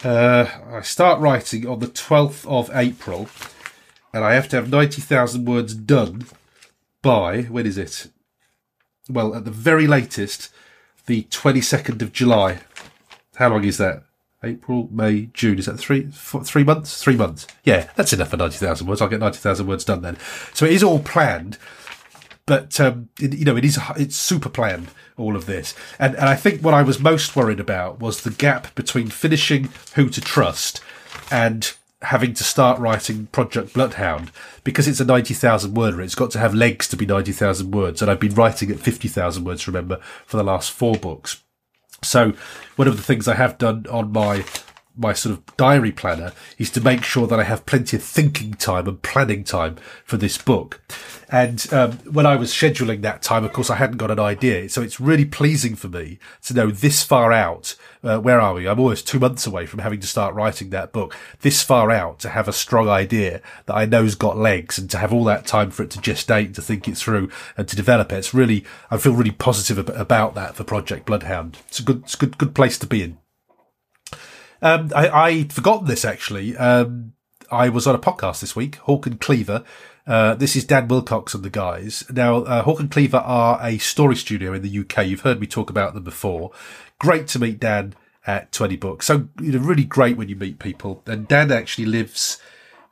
[0.05, 3.29] Uh, I start writing on the twelfth of April,
[4.13, 6.27] and I have to have ninety thousand words done
[7.03, 8.09] by, when is it?
[9.09, 10.51] Well, at the very latest,
[11.07, 12.61] the 22nd of July.
[13.37, 14.03] How long is that?
[14.45, 15.59] April, May, June.
[15.59, 17.03] Is that three, four, three months?
[17.03, 17.47] Three months.
[17.65, 19.01] Yeah, that's enough for 90,000 words.
[19.01, 20.17] I'll get 90,000 words done then.
[20.55, 21.59] So it is all planned,
[22.49, 25.75] but, um, it, you know, it is, it's super planned, all of this.
[25.99, 29.69] And, and I think what I was most worried about was the gap between finishing
[29.95, 30.81] Who to Trust
[31.31, 34.31] and having to start writing Project Bloodhound
[34.63, 36.01] because it's a 90,000 worder.
[36.01, 38.01] It's got to have legs to be 90,000 words.
[38.01, 41.43] And I've been writing at 50,000 words, remember, for the last four books.
[42.03, 42.35] So
[42.77, 44.45] one of the things I have done on my
[44.99, 48.55] my sort of diary planner is to make sure that I have plenty of thinking
[48.55, 50.81] time and planning time for this book.
[51.31, 54.69] And um, when I was scheduling that time, of course, I hadn't got an idea.
[54.69, 57.77] So it's really pleasing for me to know this far out.
[58.03, 58.67] Uh, where are we?
[58.67, 61.15] I'm almost two months away from having to start writing that book.
[61.41, 64.99] This far out to have a strong idea that I know's got legs and to
[64.99, 68.11] have all that time for it to gestate, to think it through and to develop
[68.11, 68.19] it.
[68.19, 71.59] It's really, I feel really positive about that for Project Bloodhound.
[71.69, 73.19] It's a good, it's a good, good place to be in.
[74.61, 75.53] Um, I, I'd
[75.87, 76.57] this actually.
[76.57, 77.13] Um,
[77.51, 79.65] I was on a podcast this week, Hawk and Cleaver.
[80.07, 82.05] Uh, this is Dan Wilcox and the guys.
[82.11, 85.07] Now, uh, Hawk and Cleaver are a story studio in the UK.
[85.07, 86.51] You've heard me talk about them before.
[86.99, 87.95] Great to meet Dan
[88.27, 89.07] at 20 Books.
[89.07, 91.03] So, you know, really great when you meet people.
[91.07, 92.39] And Dan actually lives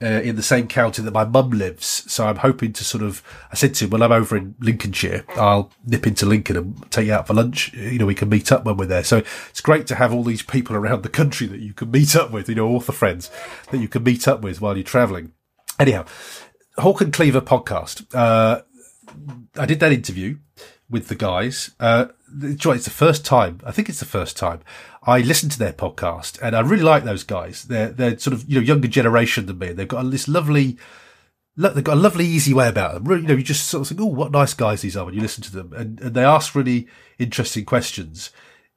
[0.02, 1.86] uh, in the same county that my mum lives.
[2.12, 5.24] So I'm hoping to sort of, I said to him, well, I'm over in Lincolnshire.
[5.36, 7.72] I'll nip into Lincoln and take you out for lunch.
[7.72, 9.04] You know, we can meet up when we're there.
[9.04, 12.14] So it's great to have all these people around the country that you can meet
[12.14, 13.30] up with, you know, author friends
[13.70, 15.32] that you can meet up with while you're traveling.
[15.78, 16.04] Anyhow,
[16.78, 18.14] Hawk and Cleaver podcast.
[18.14, 18.62] Uh,
[19.56, 20.38] I did that interview
[20.90, 21.70] with the guys.
[21.80, 22.06] Uh,
[22.42, 23.60] it's the first time.
[23.64, 24.60] I think it's the first time
[25.06, 27.64] I listened to their podcast, and I really like those guys.
[27.64, 29.72] They're they're sort of you know younger generation than me.
[29.72, 30.76] They've got this lovely.
[31.56, 33.04] look, They've got a lovely, easy way about them.
[33.04, 35.14] Really, you know, you just sort of think, "Oh, what nice guys these are!" When
[35.14, 36.88] you listen to them, and, and they ask really
[37.18, 38.30] interesting questions.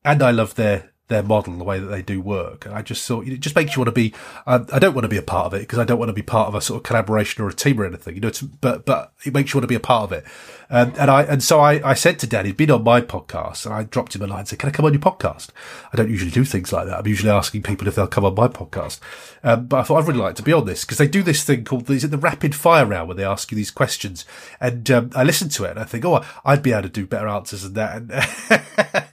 [0.06, 2.66] And I love their their model, the way that they do work.
[2.66, 4.14] And I just thought it just makes you want to be.
[4.48, 6.14] Uh, I don't want to be a part of it because I don't want to
[6.14, 8.32] be part of a sort of collaboration or a team or anything, you know.
[8.62, 10.26] but but it makes you want to be a part of it.
[10.72, 13.66] Um, and I and so I, I said to Dan, he'd been on my podcast,
[13.66, 15.50] and I dropped him a line and said, "Can I come on your podcast?"
[15.92, 17.00] I don't usually do things like that.
[17.00, 19.00] I'm usually asking people if they'll come on my podcast.
[19.44, 21.44] Um, but I thought I'd really like to be on this because they do this
[21.44, 24.26] thing called is it the rapid fire round where they ask you these questions,
[24.62, 27.08] and um, I listened to it and I think, oh, I'd be able to do
[27.08, 28.12] better answers than that, and,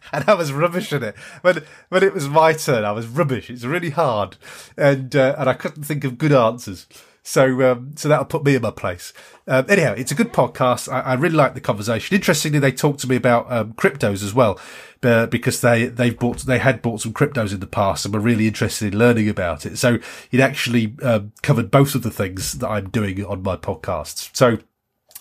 [0.13, 1.17] and I was rubbish at it.
[1.41, 3.51] When when it was my turn, I was rubbish.
[3.51, 4.37] It's really hard,
[4.77, 6.87] and uh, and I couldn't think of good answers.
[7.23, 9.13] So, um, so that'll put me in my place.
[9.49, 10.93] Um, anyhow, it's a good podcast.
[10.93, 12.15] I, I, really like the conversation.
[12.15, 14.61] Interestingly, they talked to me about um, cryptos as well,
[15.03, 18.21] uh, because they they've bought they had bought some cryptos in the past and were
[18.21, 19.77] really interested in learning about it.
[19.77, 19.99] So
[20.31, 24.31] it actually um, covered both of the things that I'm doing on my podcasts.
[24.37, 24.59] So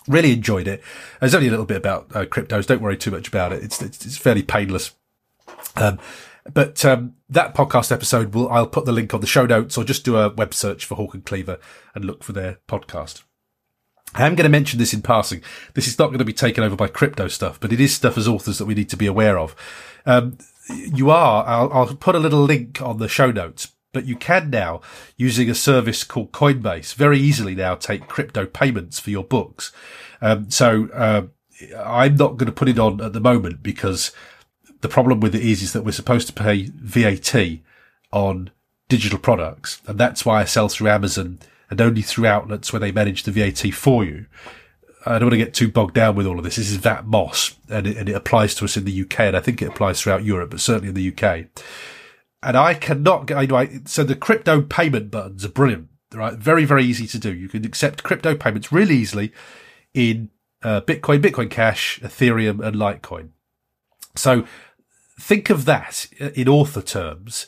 [0.08, 0.82] Really enjoyed it.
[1.20, 2.66] There's only a little bit about uh, cryptos.
[2.66, 3.62] Don't worry too much about it.
[3.64, 4.94] It's it's, it's fairly painless.
[5.74, 5.98] Um,
[6.52, 9.84] but um, that podcast episode, will I'll put the link on the show notes, or
[9.84, 11.58] just do a web search for Hawk and Cleaver
[11.94, 13.22] and look for their podcast.
[14.14, 15.42] I am going to mention this in passing.
[15.74, 18.16] This is not going to be taken over by crypto stuff, but it is stuff
[18.16, 19.54] as authors that we need to be aware of.
[20.06, 24.16] Um, you are, I'll, I'll put a little link on the show notes, but you
[24.16, 24.80] can now,
[25.16, 29.72] using a service called Coinbase, very easily now take crypto payments for your books.
[30.20, 31.22] Um, so, uh,
[31.76, 34.12] I'm not going to put it on at the moment because
[34.86, 37.34] the problem with it is, is that we're supposed to pay VAT
[38.12, 38.50] on
[38.88, 39.82] digital products.
[39.88, 43.32] And that's why I sell through Amazon and only through outlets where they manage the
[43.32, 44.26] VAT for you.
[45.04, 46.54] I don't want to get too bogged down with all of this.
[46.54, 49.36] This is VAT MOSS and it, and it applies to us in the UK and
[49.36, 51.46] I think it applies throughout Europe, but certainly in the UK.
[52.44, 56.34] And I cannot get, know, so the crypto payment buttons are brilliant, right?
[56.34, 57.34] Very, very easy to do.
[57.34, 59.32] You can accept crypto payments really easily
[59.94, 60.30] in
[60.62, 63.30] uh, Bitcoin, Bitcoin Cash, Ethereum and Litecoin.
[64.16, 64.44] So
[65.18, 67.46] think of that in author terms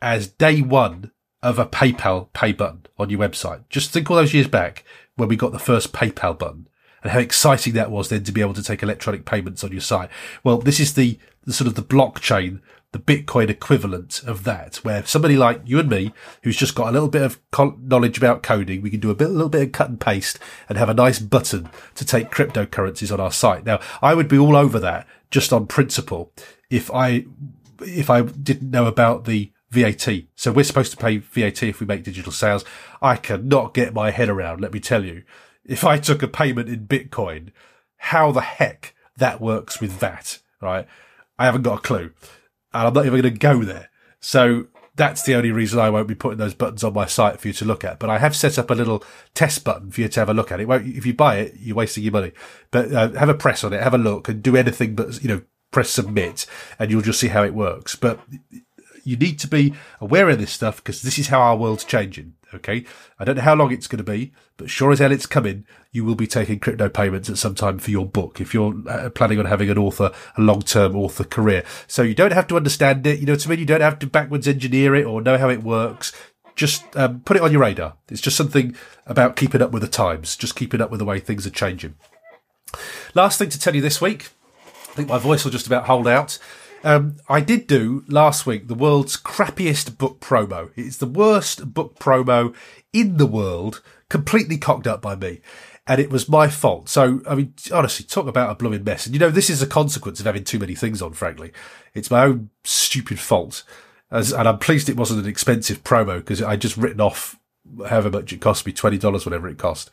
[0.00, 3.62] as day one of a PayPal pay button on your website.
[3.68, 4.84] Just think all those years back
[5.16, 6.68] when we got the first PayPal button
[7.02, 9.80] and how exciting that was then to be able to take electronic payments on your
[9.80, 10.10] site.
[10.42, 12.60] Well, this is the, the sort of the blockchain,
[12.92, 16.92] the Bitcoin equivalent of that, where somebody like you and me, who's just got a
[16.92, 17.40] little bit of
[17.80, 20.38] knowledge about coding, we can do a bit, a little bit of cut and paste
[20.68, 23.64] and have a nice button to take cryptocurrencies on our site.
[23.64, 26.32] Now, I would be all over that just on principle
[26.70, 27.26] if I,
[27.80, 30.08] if I didn't know about the VAT.
[30.34, 32.64] So we're supposed to pay VAT if we make digital sales.
[33.02, 35.22] I cannot get my head around, let me tell you.
[35.64, 37.50] If I took a payment in Bitcoin,
[37.96, 40.86] how the heck that works with VAT, right?
[41.38, 42.12] I haven't got a clue.
[42.72, 43.90] And I'm not even going to go there.
[44.20, 47.48] So that's the only reason I won't be putting those buttons on my site for
[47.48, 47.98] you to look at.
[47.98, 50.50] But I have set up a little test button for you to have a look
[50.50, 50.68] at it.
[50.70, 52.32] If you buy it, you're wasting your money.
[52.70, 55.28] But uh, have a press on it, have a look, and do anything but you
[55.28, 55.42] know
[55.76, 56.46] press submit,
[56.78, 57.96] and you'll just see how it works.
[57.96, 58.18] But
[59.04, 62.32] you need to be aware of this stuff because this is how our world's changing.
[62.54, 62.86] Okay.
[63.18, 65.66] I don't know how long it's going to be, but sure as hell it's coming.
[65.92, 69.10] You will be taking crypto payments at some time for your book if you're uh,
[69.10, 71.62] planning on having an author, a long-term author career.
[71.86, 73.18] So you don't have to understand it.
[73.18, 73.58] You know what I mean?
[73.58, 76.10] You don't have to backwards engineer it or know how it works.
[76.54, 77.96] Just um, put it on your radar.
[78.08, 81.20] It's just something about keeping up with the times, just keeping up with the way
[81.20, 81.96] things are changing.
[83.14, 84.30] Last thing to tell you this week,
[84.96, 86.38] think my voice will just about hold out.
[86.82, 90.70] Um, I did do last week the world's crappiest book promo.
[90.76, 92.54] It's the worst book promo
[92.92, 95.40] in the world, completely cocked up by me.
[95.88, 96.88] And it was my fault.
[96.88, 99.06] So, I mean, honestly, talk about a blooming mess.
[99.06, 101.52] And you know, this is a consequence of having too many things on, frankly.
[101.94, 103.62] It's my own stupid fault.
[104.10, 107.38] As, and I'm pleased it wasn't an expensive promo because I'd just written off
[107.88, 109.90] however much it cost me, $20, whatever it cost.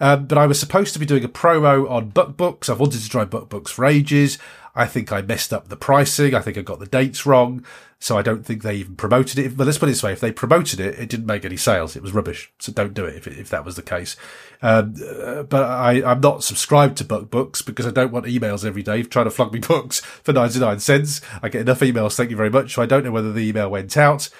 [0.00, 2.70] Um, but I was supposed to be doing a promo on BookBooks.
[2.70, 4.38] I've wanted to try BookBooks for ages.
[4.74, 6.34] I think I messed up the pricing.
[6.34, 7.64] I think I got the dates wrong.
[8.02, 9.56] So I don't think they even promoted it.
[9.56, 10.12] But let's put it this way.
[10.12, 11.96] If they promoted it, it didn't make any sales.
[11.96, 12.50] It was rubbish.
[12.58, 14.16] So don't do it if, if that was the case.
[14.62, 18.82] Um, uh, but I, I'm not subscribed to BookBooks because I don't want emails every
[18.82, 21.20] day trying to flog me books for 99 cents.
[21.42, 22.16] I get enough emails.
[22.16, 22.72] Thank you very much.
[22.72, 24.30] So I don't know whether the email went out.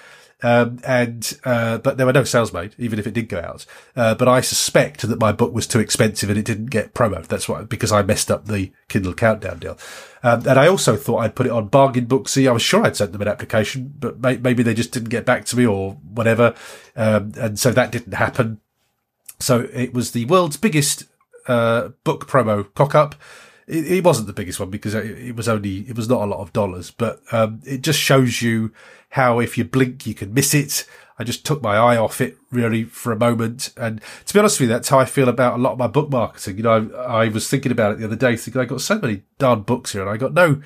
[0.43, 3.65] Um, and, uh, but there were no sales made, even if it did go out.
[3.95, 7.25] Uh, but I suspect that my book was too expensive and it didn't get promo.
[7.25, 9.77] That's why, because I messed up the Kindle countdown deal.
[10.23, 12.47] Um, and I also thought I'd put it on Bargain Booksy.
[12.47, 15.25] I was sure I'd sent them an application, but may- maybe they just didn't get
[15.25, 16.55] back to me or whatever.
[16.95, 18.59] Um, and so that didn't happen.
[19.39, 21.05] So it was the world's biggest,
[21.47, 23.15] uh, book promo cock up
[23.71, 26.51] it, wasn't the biggest one because it, was only it was not a lot of
[26.51, 28.73] dollars, but um, it just shows you
[29.11, 30.85] how if you blink you can miss it.
[31.19, 34.59] I just took my eye off it really for a moment, and to be honest
[34.59, 36.57] with you, that's how I feel about a lot of my book marketing.
[36.57, 38.97] You know, I, I was thinking about it the other day, thinking I got so
[38.97, 40.61] many darn books here, and I got no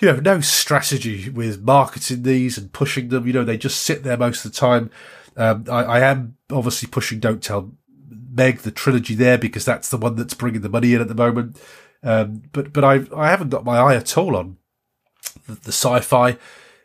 [0.00, 3.26] you know, no strategy with marketing these and pushing them.
[3.26, 4.90] You know, they just sit there most of the time.
[5.36, 7.72] Um, I, I, am obviously pushing Don't Tell
[8.08, 11.14] Meg, the trilogy there, because that's the one that's bringing the money in at the
[11.14, 11.60] moment.
[12.02, 14.58] Um, but but I I haven't got my eye at all on
[15.46, 16.36] the, the sci-fi.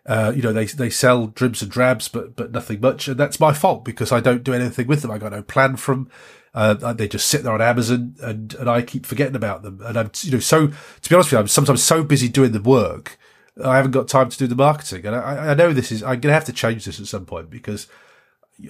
[0.06, 3.40] Uh, you know, they they sell dribs and drabs, but but nothing much, and that's
[3.40, 5.12] my fault because I don't do anything with them.
[5.12, 6.10] I got no plan from.
[6.54, 9.82] Uh, they just sit there on Amazon, and and I keep forgetting about them.
[9.84, 12.54] And I'm you know so to be honest with you, I'm sometimes so busy doing
[12.54, 13.20] the work,
[13.64, 15.06] I haven't got time to do the marketing.
[15.06, 17.26] And I, I know this is I'm going to have to change this at some
[17.26, 17.88] point because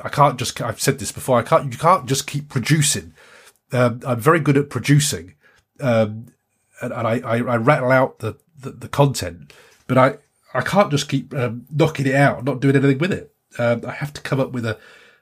[0.04, 0.60] I can't just.
[0.62, 1.40] I've said this before.
[1.40, 1.72] I can't.
[1.72, 3.14] You can't just keep producing.
[3.72, 5.36] Um, I'm very good at producing,
[5.80, 6.28] um,
[6.82, 9.54] and, and I, I, I, rattle out the, the, the, content,
[9.86, 10.18] but I,
[10.54, 13.34] I can't just keep um, knocking it out, not doing anything with it.
[13.58, 14.78] Um, I have to come up with a,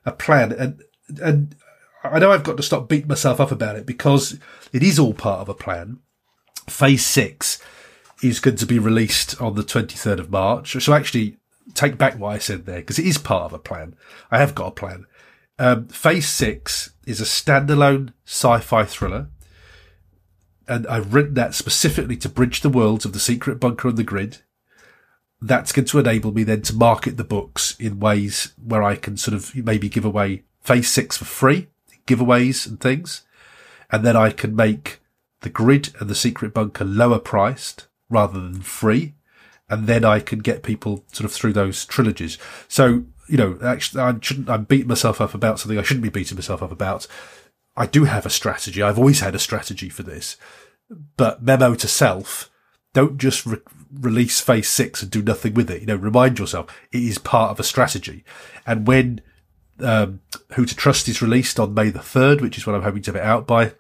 [0.06, 0.84] a plan, and
[1.21, 1.56] and
[2.04, 4.40] I know I've got to stop beating myself up about it because
[4.71, 6.00] it is all part of a plan.
[6.67, 7.62] Phase six
[8.21, 10.82] is going to be released on the 23rd of March.
[10.84, 11.38] So actually
[11.73, 13.96] take back what I said there because it is part of a plan.
[14.32, 15.06] I have got a plan.
[15.60, 19.30] Um, Phase six is a standalone sci-fi thriller.
[20.67, 24.04] And I've written that specifically to bridge the worlds of the secret bunker and the
[24.04, 24.40] grid.
[25.42, 29.17] That's going to enable me then to market the books in ways where I can
[29.17, 31.67] sort of maybe give away phase six for free,
[32.08, 33.23] giveaways and things.
[33.92, 35.00] And then I can make
[35.42, 39.13] the grid and the secret bunker lower priced rather than free.
[39.69, 42.38] And then I can get people sort of through those trilogies.
[42.67, 46.10] So, you know, actually, I shouldn't, I'm beating myself up about something I shouldn't be
[46.10, 47.06] beating myself up about.
[47.75, 48.81] I do have a strategy.
[48.81, 50.35] I've always had a strategy for this,
[51.15, 52.50] but memo to self,
[52.94, 53.46] don't just
[53.94, 55.81] release phase six and do nothing with it.
[55.81, 58.23] You know, remind yourself it is part of a strategy.
[58.65, 59.21] And when,
[59.79, 60.21] um,
[60.54, 63.12] Who to Trust is released on May the 3rd, which is what I'm hoping to
[63.12, 63.73] have it out by,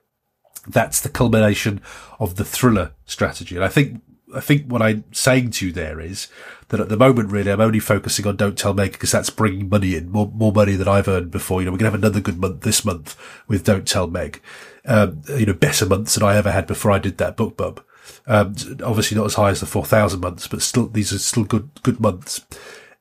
[0.67, 1.81] that's the culmination
[2.19, 3.55] of the thriller strategy.
[3.55, 4.01] And I think,
[4.35, 6.27] I think what I'm saying to you there is
[6.69, 9.69] that at the moment, really, I'm only focusing on Don't Tell Meg because that's bringing
[9.69, 11.61] money in, more, more money than I've earned before.
[11.61, 13.15] You know, we're going to have another good month this month
[13.47, 14.41] with Don't Tell Meg.
[14.85, 17.79] Um, you know, better months than I ever had before I did that BookBub.
[18.25, 21.69] Um, obviously not as high as the 4,000 months, but still, these are still good,
[21.83, 22.45] good months.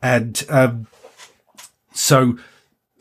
[0.03, 0.87] And, um,
[1.93, 2.39] so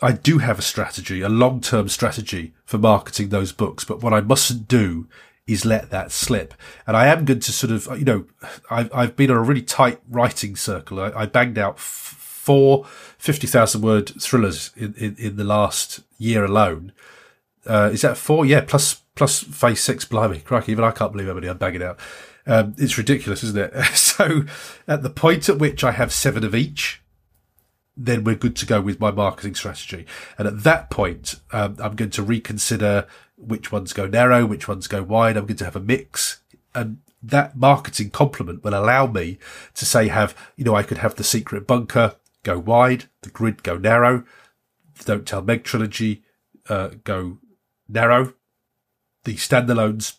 [0.02, 3.84] I do have a strategy, a long-term strategy for marketing those books.
[3.84, 5.08] But what I mustn't do
[5.48, 6.54] is let that slip.
[6.88, 8.26] And I am going to sort of, you know,
[8.70, 11.00] I've, I've been on a really tight writing circle.
[11.00, 12.86] I, I banged out f- four
[13.18, 16.92] 50,000 word thrillers in, in, in, the last year alone.
[17.66, 18.46] Uh, is that four?
[18.46, 21.84] Yeah, plus, plus phase six, blimey, crikey, even I can't believe how many I'm banging
[21.84, 22.00] out.
[22.48, 23.84] Um, it's ridiculous, isn't it?
[23.96, 24.44] so
[24.88, 27.02] at the point at which I have seven of each,
[27.98, 30.06] then we're good to go with my marketing strategy.
[30.38, 33.08] And at that point, um, I'm going to reconsider
[33.38, 35.38] which ones go narrow, which ones go wide.
[35.38, 36.42] I'm going to have a mix
[36.76, 39.40] and that marketing complement will allow me
[39.74, 43.64] to say have, you know, I could have the secret bunker go wide, the grid
[43.64, 44.24] go narrow,
[45.06, 46.24] don't tell Meg trilogy,
[46.70, 47.40] uh, go
[47.90, 48.34] narrow,
[49.26, 50.16] the standalones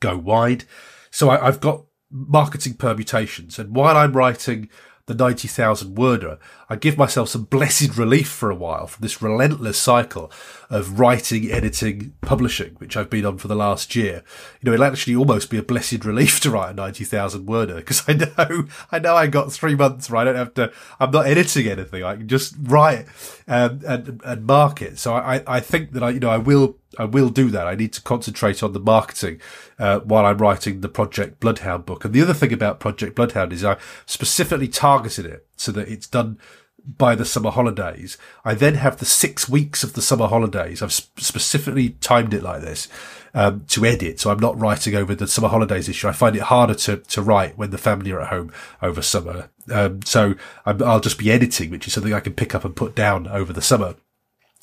[0.00, 0.64] go wide.
[1.10, 3.58] So I, I've got marketing permutations.
[3.58, 4.68] And while I'm writing
[5.06, 9.78] the 90,000 worder, I give myself some blessed relief for a while from this relentless
[9.78, 10.32] cycle
[10.68, 14.24] of writing, editing, publishing, which I've been on for the last year.
[14.60, 18.02] You know, it'll actually almost be a blessed relief to write a 90,000 worder because
[18.08, 21.26] I know, I know I got three months where I don't have to, I'm not
[21.26, 22.02] editing anything.
[22.02, 23.06] I can just write
[23.46, 24.98] um, and, and, and mark it.
[24.98, 27.66] So I, I think that I, you know, I will, I will do that.
[27.66, 29.40] I need to concentrate on the marketing
[29.78, 32.04] uh, while I'm writing the Project Bloodhound book.
[32.04, 33.76] And the other thing about Project Bloodhound is I
[34.06, 36.38] specifically targeted it so that it's done
[36.86, 38.16] by the summer holidays.
[38.44, 40.82] I then have the six weeks of the summer holidays.
[40.82, 42.88] I've specifically timed it like this
[43.34, 46.08] um, to edit, so I'm not writing over the summer holidays issue.
[46.08, 49.50] I find it harder to to write when the family are at home over summer.
[49.70, 52.76] Um, so i will just be editing, which is something I can pick up and
[52.76, 53.96] put down over the summer,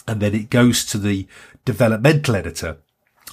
[0.07, 1.27] and then it goes to the
[1.65, 2.77] developmental editor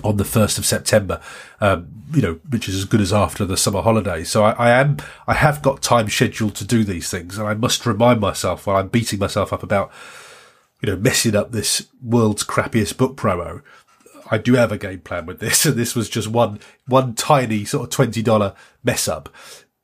[0.05, 1.21] on the 1st of September,
[1.61, 4.31] um, you know, which is as good as after the summer holidays.
[4.31, 7.55] So I, I, am, I have got time scheduled to do these things and I
[7.55, 9.91] must remind myself while I'm beating myself up about,
[10.81, 13.63] you know, messing up this world's crappiest book promo.
[14.31, 17.65] I do have a game plan with this and this was just one, one tiny
[17.65, 19.29] sort of $20 mess up.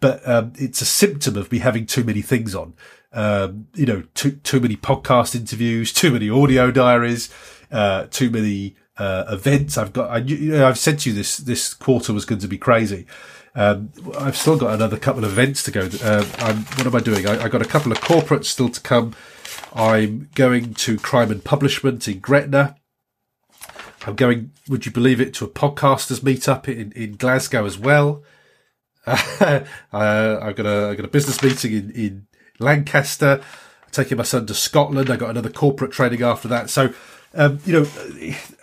[0.00, 2.74] But, um, it's a symptom of me having too many things on.
[3.16, 7.30] Um, you know, too, too many podcast interviews, too many audio diaries,
[7.72, 9.78] uh, too many, uh, events.
[9.78, 12.48] I've got, I, you know, I've said to you this, this quarter was going to
[12.48, 13.06] be crazy.
[13.54, 15.88] Um, I've still got another couple of events to go.
[16.02, 16.24] Uh,
[16.74, 17.26] what am I doing?
[17.26, 19.14] I, have got a couple of corporates still to come.
[19.74, 22.76] I'm going to Crime and Publishment in Gretna.
[24.06, 28.22] I'm going, would you believe it, to a podcasters meetup in, in Glasgow as well.
[29.06, 32.25] uh, I've got a, I've got a business meeting in, in
[32.58, 33.42] Lancaster.
[33.92, 35.10] Taking my son to Scotland.
[35.10, 36.68] I got another corporate training after that.
[36.68, 36.92] So
[37.34, 37.86] um, you know,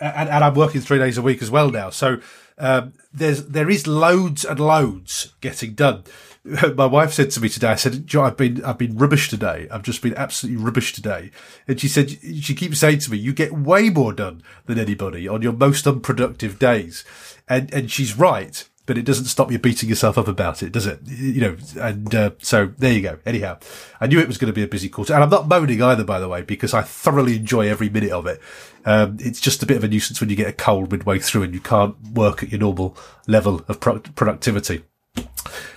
[0.00, 1.90] and, and, I'm working three days a week as well now.
[1.90, 2.18] So
[2.58, 6.04] um, there's there is loads and loads getting done.
[6.74, 9.66] My wife said to me today, I said, I've been, I've been rubbish today.
[9.70, 11.30] I've just been absolutely rubbish today.
[11.66, 15.26] And she said, she keeps saying to me, you get way more done than anybody
[15.26, 17.02] on your most unproductive days.
[17.48, 20.86] And, and she's right but it doesn't stop you beating yourself up about it, does
[20.86, 21.00] it?
[21.06, 23.18] You know, and uh, so there you go.
[23.24, 23.58] Anyhow,
[24.00, 26.04] I knew it was going to be a busy quarter, and I'm not moaning either,
[26.04, 28.40] by the way, because I thoroughly enjoy every minute of it.
[28.84, 31.44] Um, it's just a bit of a nuisance when you get a cold midway through
[31.44, 34.84] and you can't work at your normal level of pro- productivity.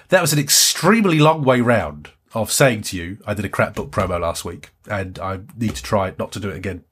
[0.09, 3.75] That was an extremely long way round of saying to you, I did a crap
[3.75, 6.83] book promo last week, and I need to try not to do it again.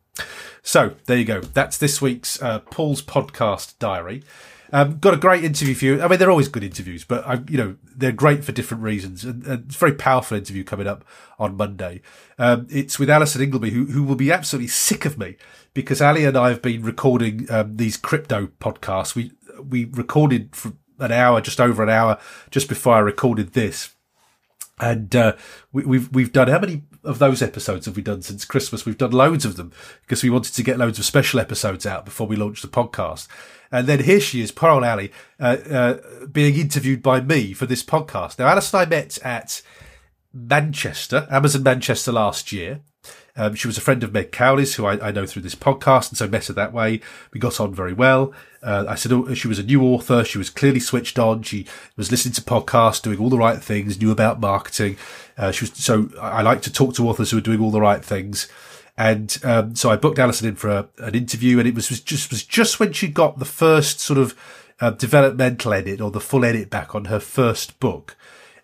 [0.64, 1.42] So there you go.
[1.42, 4.24] That's this week's uh, Paul's podcast diary.
[4.72, 6.02] Um, got a great interview for you.
[6.02, 9.24] I mean, they're always good interviews, but I, you know they're great for different reasons.
[9.24, 11.06] And, and it's a very powerful interview coming up
[11.38, 12.02] on Monday.
[12.38, 15.38] Um, it's with Alison Ingleby, who who will be absolutely sick of me
[15.74, 19.16] because Ali and I have been recording um, these crypto podcasts.
[19.16, 19.32] We
[19.64, 22.18] we recorded for an hour, just over an hour,
[22.50, 23.94] just before I recorded this.
[24.80, 25.36] And uh,
[25.72, 28.86] we, we've we've done how many of those episodes have we done since Christmas?
[28.86, 32.04] We've done loads of them because we wanted to get loads of special episodes out
[32.04, 33.28] before we launched the podcast.
[33.72, 35.98] And then here she is, poor old Ali, uh, uh,
[36.32, 38.40] being interviewed by me for this podcast.
[38.40, 39.62] Now, Alice and I met at
[40.34, 42.82] Manchester, Amazon Manchester last year.
[43.38, 46.10] Um, she was a friend of Meg Cowley's, who I, I, know through this podcast,
[46.10, 47.02] and so met her that way.
[47.34, 48.34] We got on very well.
[48.64, 50.24] Uh, I said oh, she was a new author.
[50.24, 51.44] She was clearly switched on.
[51.44, 51.66] She
[51.98, 54.96] was listening to podcasts, doing all the right things, knew about marketing.
[55.38, 57.82] Uh, she was so I like to talk to authors who are doing all the
[57.82, 58.48] right things.
[58.98, 62.00] And um, so I booked Alison in for a, an interview, and it was, was
[62.00, 64.38] just was just when she got the first sort of
[64.80, 68.16] uh, developmental edit or the full edit back on her first book,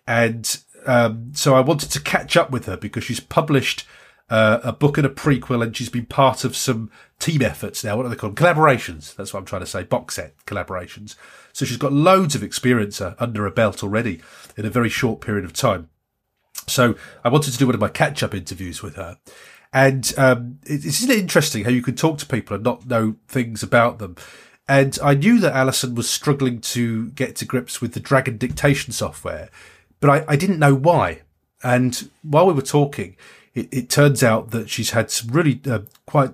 [0.06, 3.86] and um, so I wanted to catch up with her because she's published
[4.30, 7.96] uh, a book and a prequel, and she's been part of some team efforts now.
[7.98, 8.34] What are they called?
[8.34, 9.14] Collaborations.
[9.14, 9.82] That's what I'm trying to say.
[9.82, 11.14] Box set collaborations.
[11.52, 14.22] So she's got loads of experience uh, under her belt already
[14.56, 15.90] in a very short period of time.
[16.66, 19.18] So I wanted to do one of my catch up interviews with her.
[19.72, 23.62] And um, it, it's interesting how you can talk to people and not know things
[23.62, 24.16] about them.
[24.68, 28.92] And I knew that Alison was struggling to get to grips with the Dragon dictation
[28.92, 29.48] software,
[30.00, 31.22] but I, I didn't know why.
[31.62, 33.16] And while we were talking,
[33.54, 36.32] it, it turns out that she's had some really uh, quite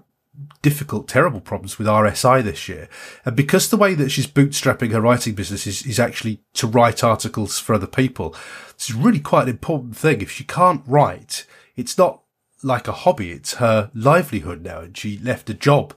[0.62, 2.88] difficult, terrible problems with RSI this year.
[3.24, 7.02] And because the way that she's bootstrapping her writing business is, is actually to write
[7.02, 8.34] articles for other people,
[8.70, 10.20] it's really quite an important thing.
[10.20, 11.44] If she can't write,
[11.76, 12.22] it's not
[12.62, 13.30] like a hobby.
[13.30, 14.80] It's her livelihood now.
[14.80, 15.94] And she left a job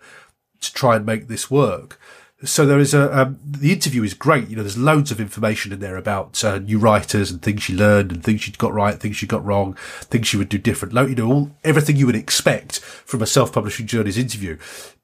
[0.62, 2.00] to try and make this work.
[2.44, 4.48] So there is a, um, the interview is great.
[4.48, 7.76] You know, there's loads of information in there about uh, new writers and things she
[7.76, 10.94] learned and things she got right, things she got wrong, things she would do different.
[10.94, 14.58] You know, all, everything you would expect from a self-publishing journeys interview.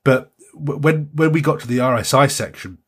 [0.04, 2.80] But when, when we got to the RSI section,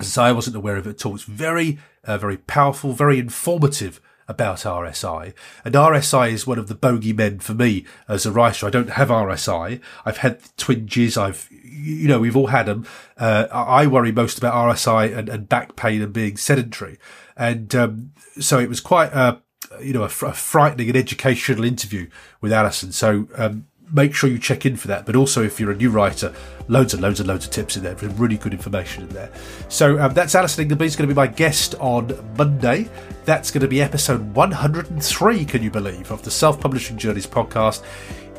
[0.00, 4.00] as I wasn't aware of it at all, it's very, uh, very powerful, very informative
[4.28, 5.34] about RSI.
[5.64, 8.66] And RSI is one of the bogeymen for me as a writer.
[8.66, 9.80] I don't have RSI.
[10.04, 11.16] I've had twinges.
[11.16, 12.86] I've, you know, we've all had them.
[13.16, 16.98] Uh, I worry most about RSI and, and back pain and being sedentary.
[17.36, 19.40] And, um, so it was quite a,
[19.80, 22.08] you know, a, a, frightening and educational interview
[22.40, 22.92] with Alison.
[22.92, 25.06] So, um, make sure you check in for that.
[25.06, 26.32] But also, if you're a new writer,
[26.68, 27.94] loads and loads and loads of tips in there.
[27.94, 29.30] Really good information in there.
[29.68, 30.86] So um, that's Alison Ingleby.
[30.86, 32.88] Is going to be my guest on Monday.
[33.24, 37.82] That's going to be episode 103, can you believe, of the Self Publishing Journeys podcast.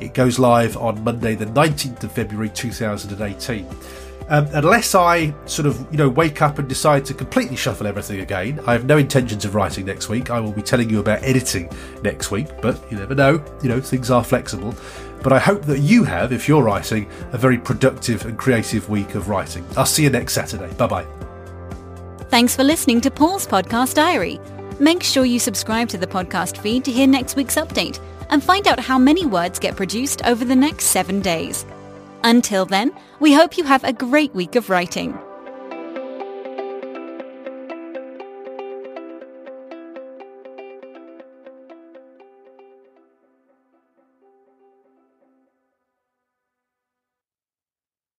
[0.02, 3.68] It goes live on Monday, the 19th of February 2018.
[4.28, 8.22] Um, unless I sort of, you know, wake up and decide to completely shuffle everything
[8.22, 10.32] again, I have no intentions of writing next week.
[10.32, 11.70] I will be telling you about editing
[12.02, 13.43] next week, but you never know.
[13.62, 14.76] You know, things are flexible.
[15.26, 19.15] But I hope that you have, if you're writing, a very productive and creative week
[19.15, 19.65] of writing.
[19.76, 20.71] I'll see you next Saturday.
[20.76, 21.07] Bye bye.
[22.30, 24.39] Thanks for listening to Paul's Podcast Diary.
[24.80, 27.99] Make sure you subscribe to the podcast feed to hear next week's update
[28.30, 31.65] and find out how many words get produced over the next seven days.
[32.23, 35.17] Until then, we hope you have a great week of writing.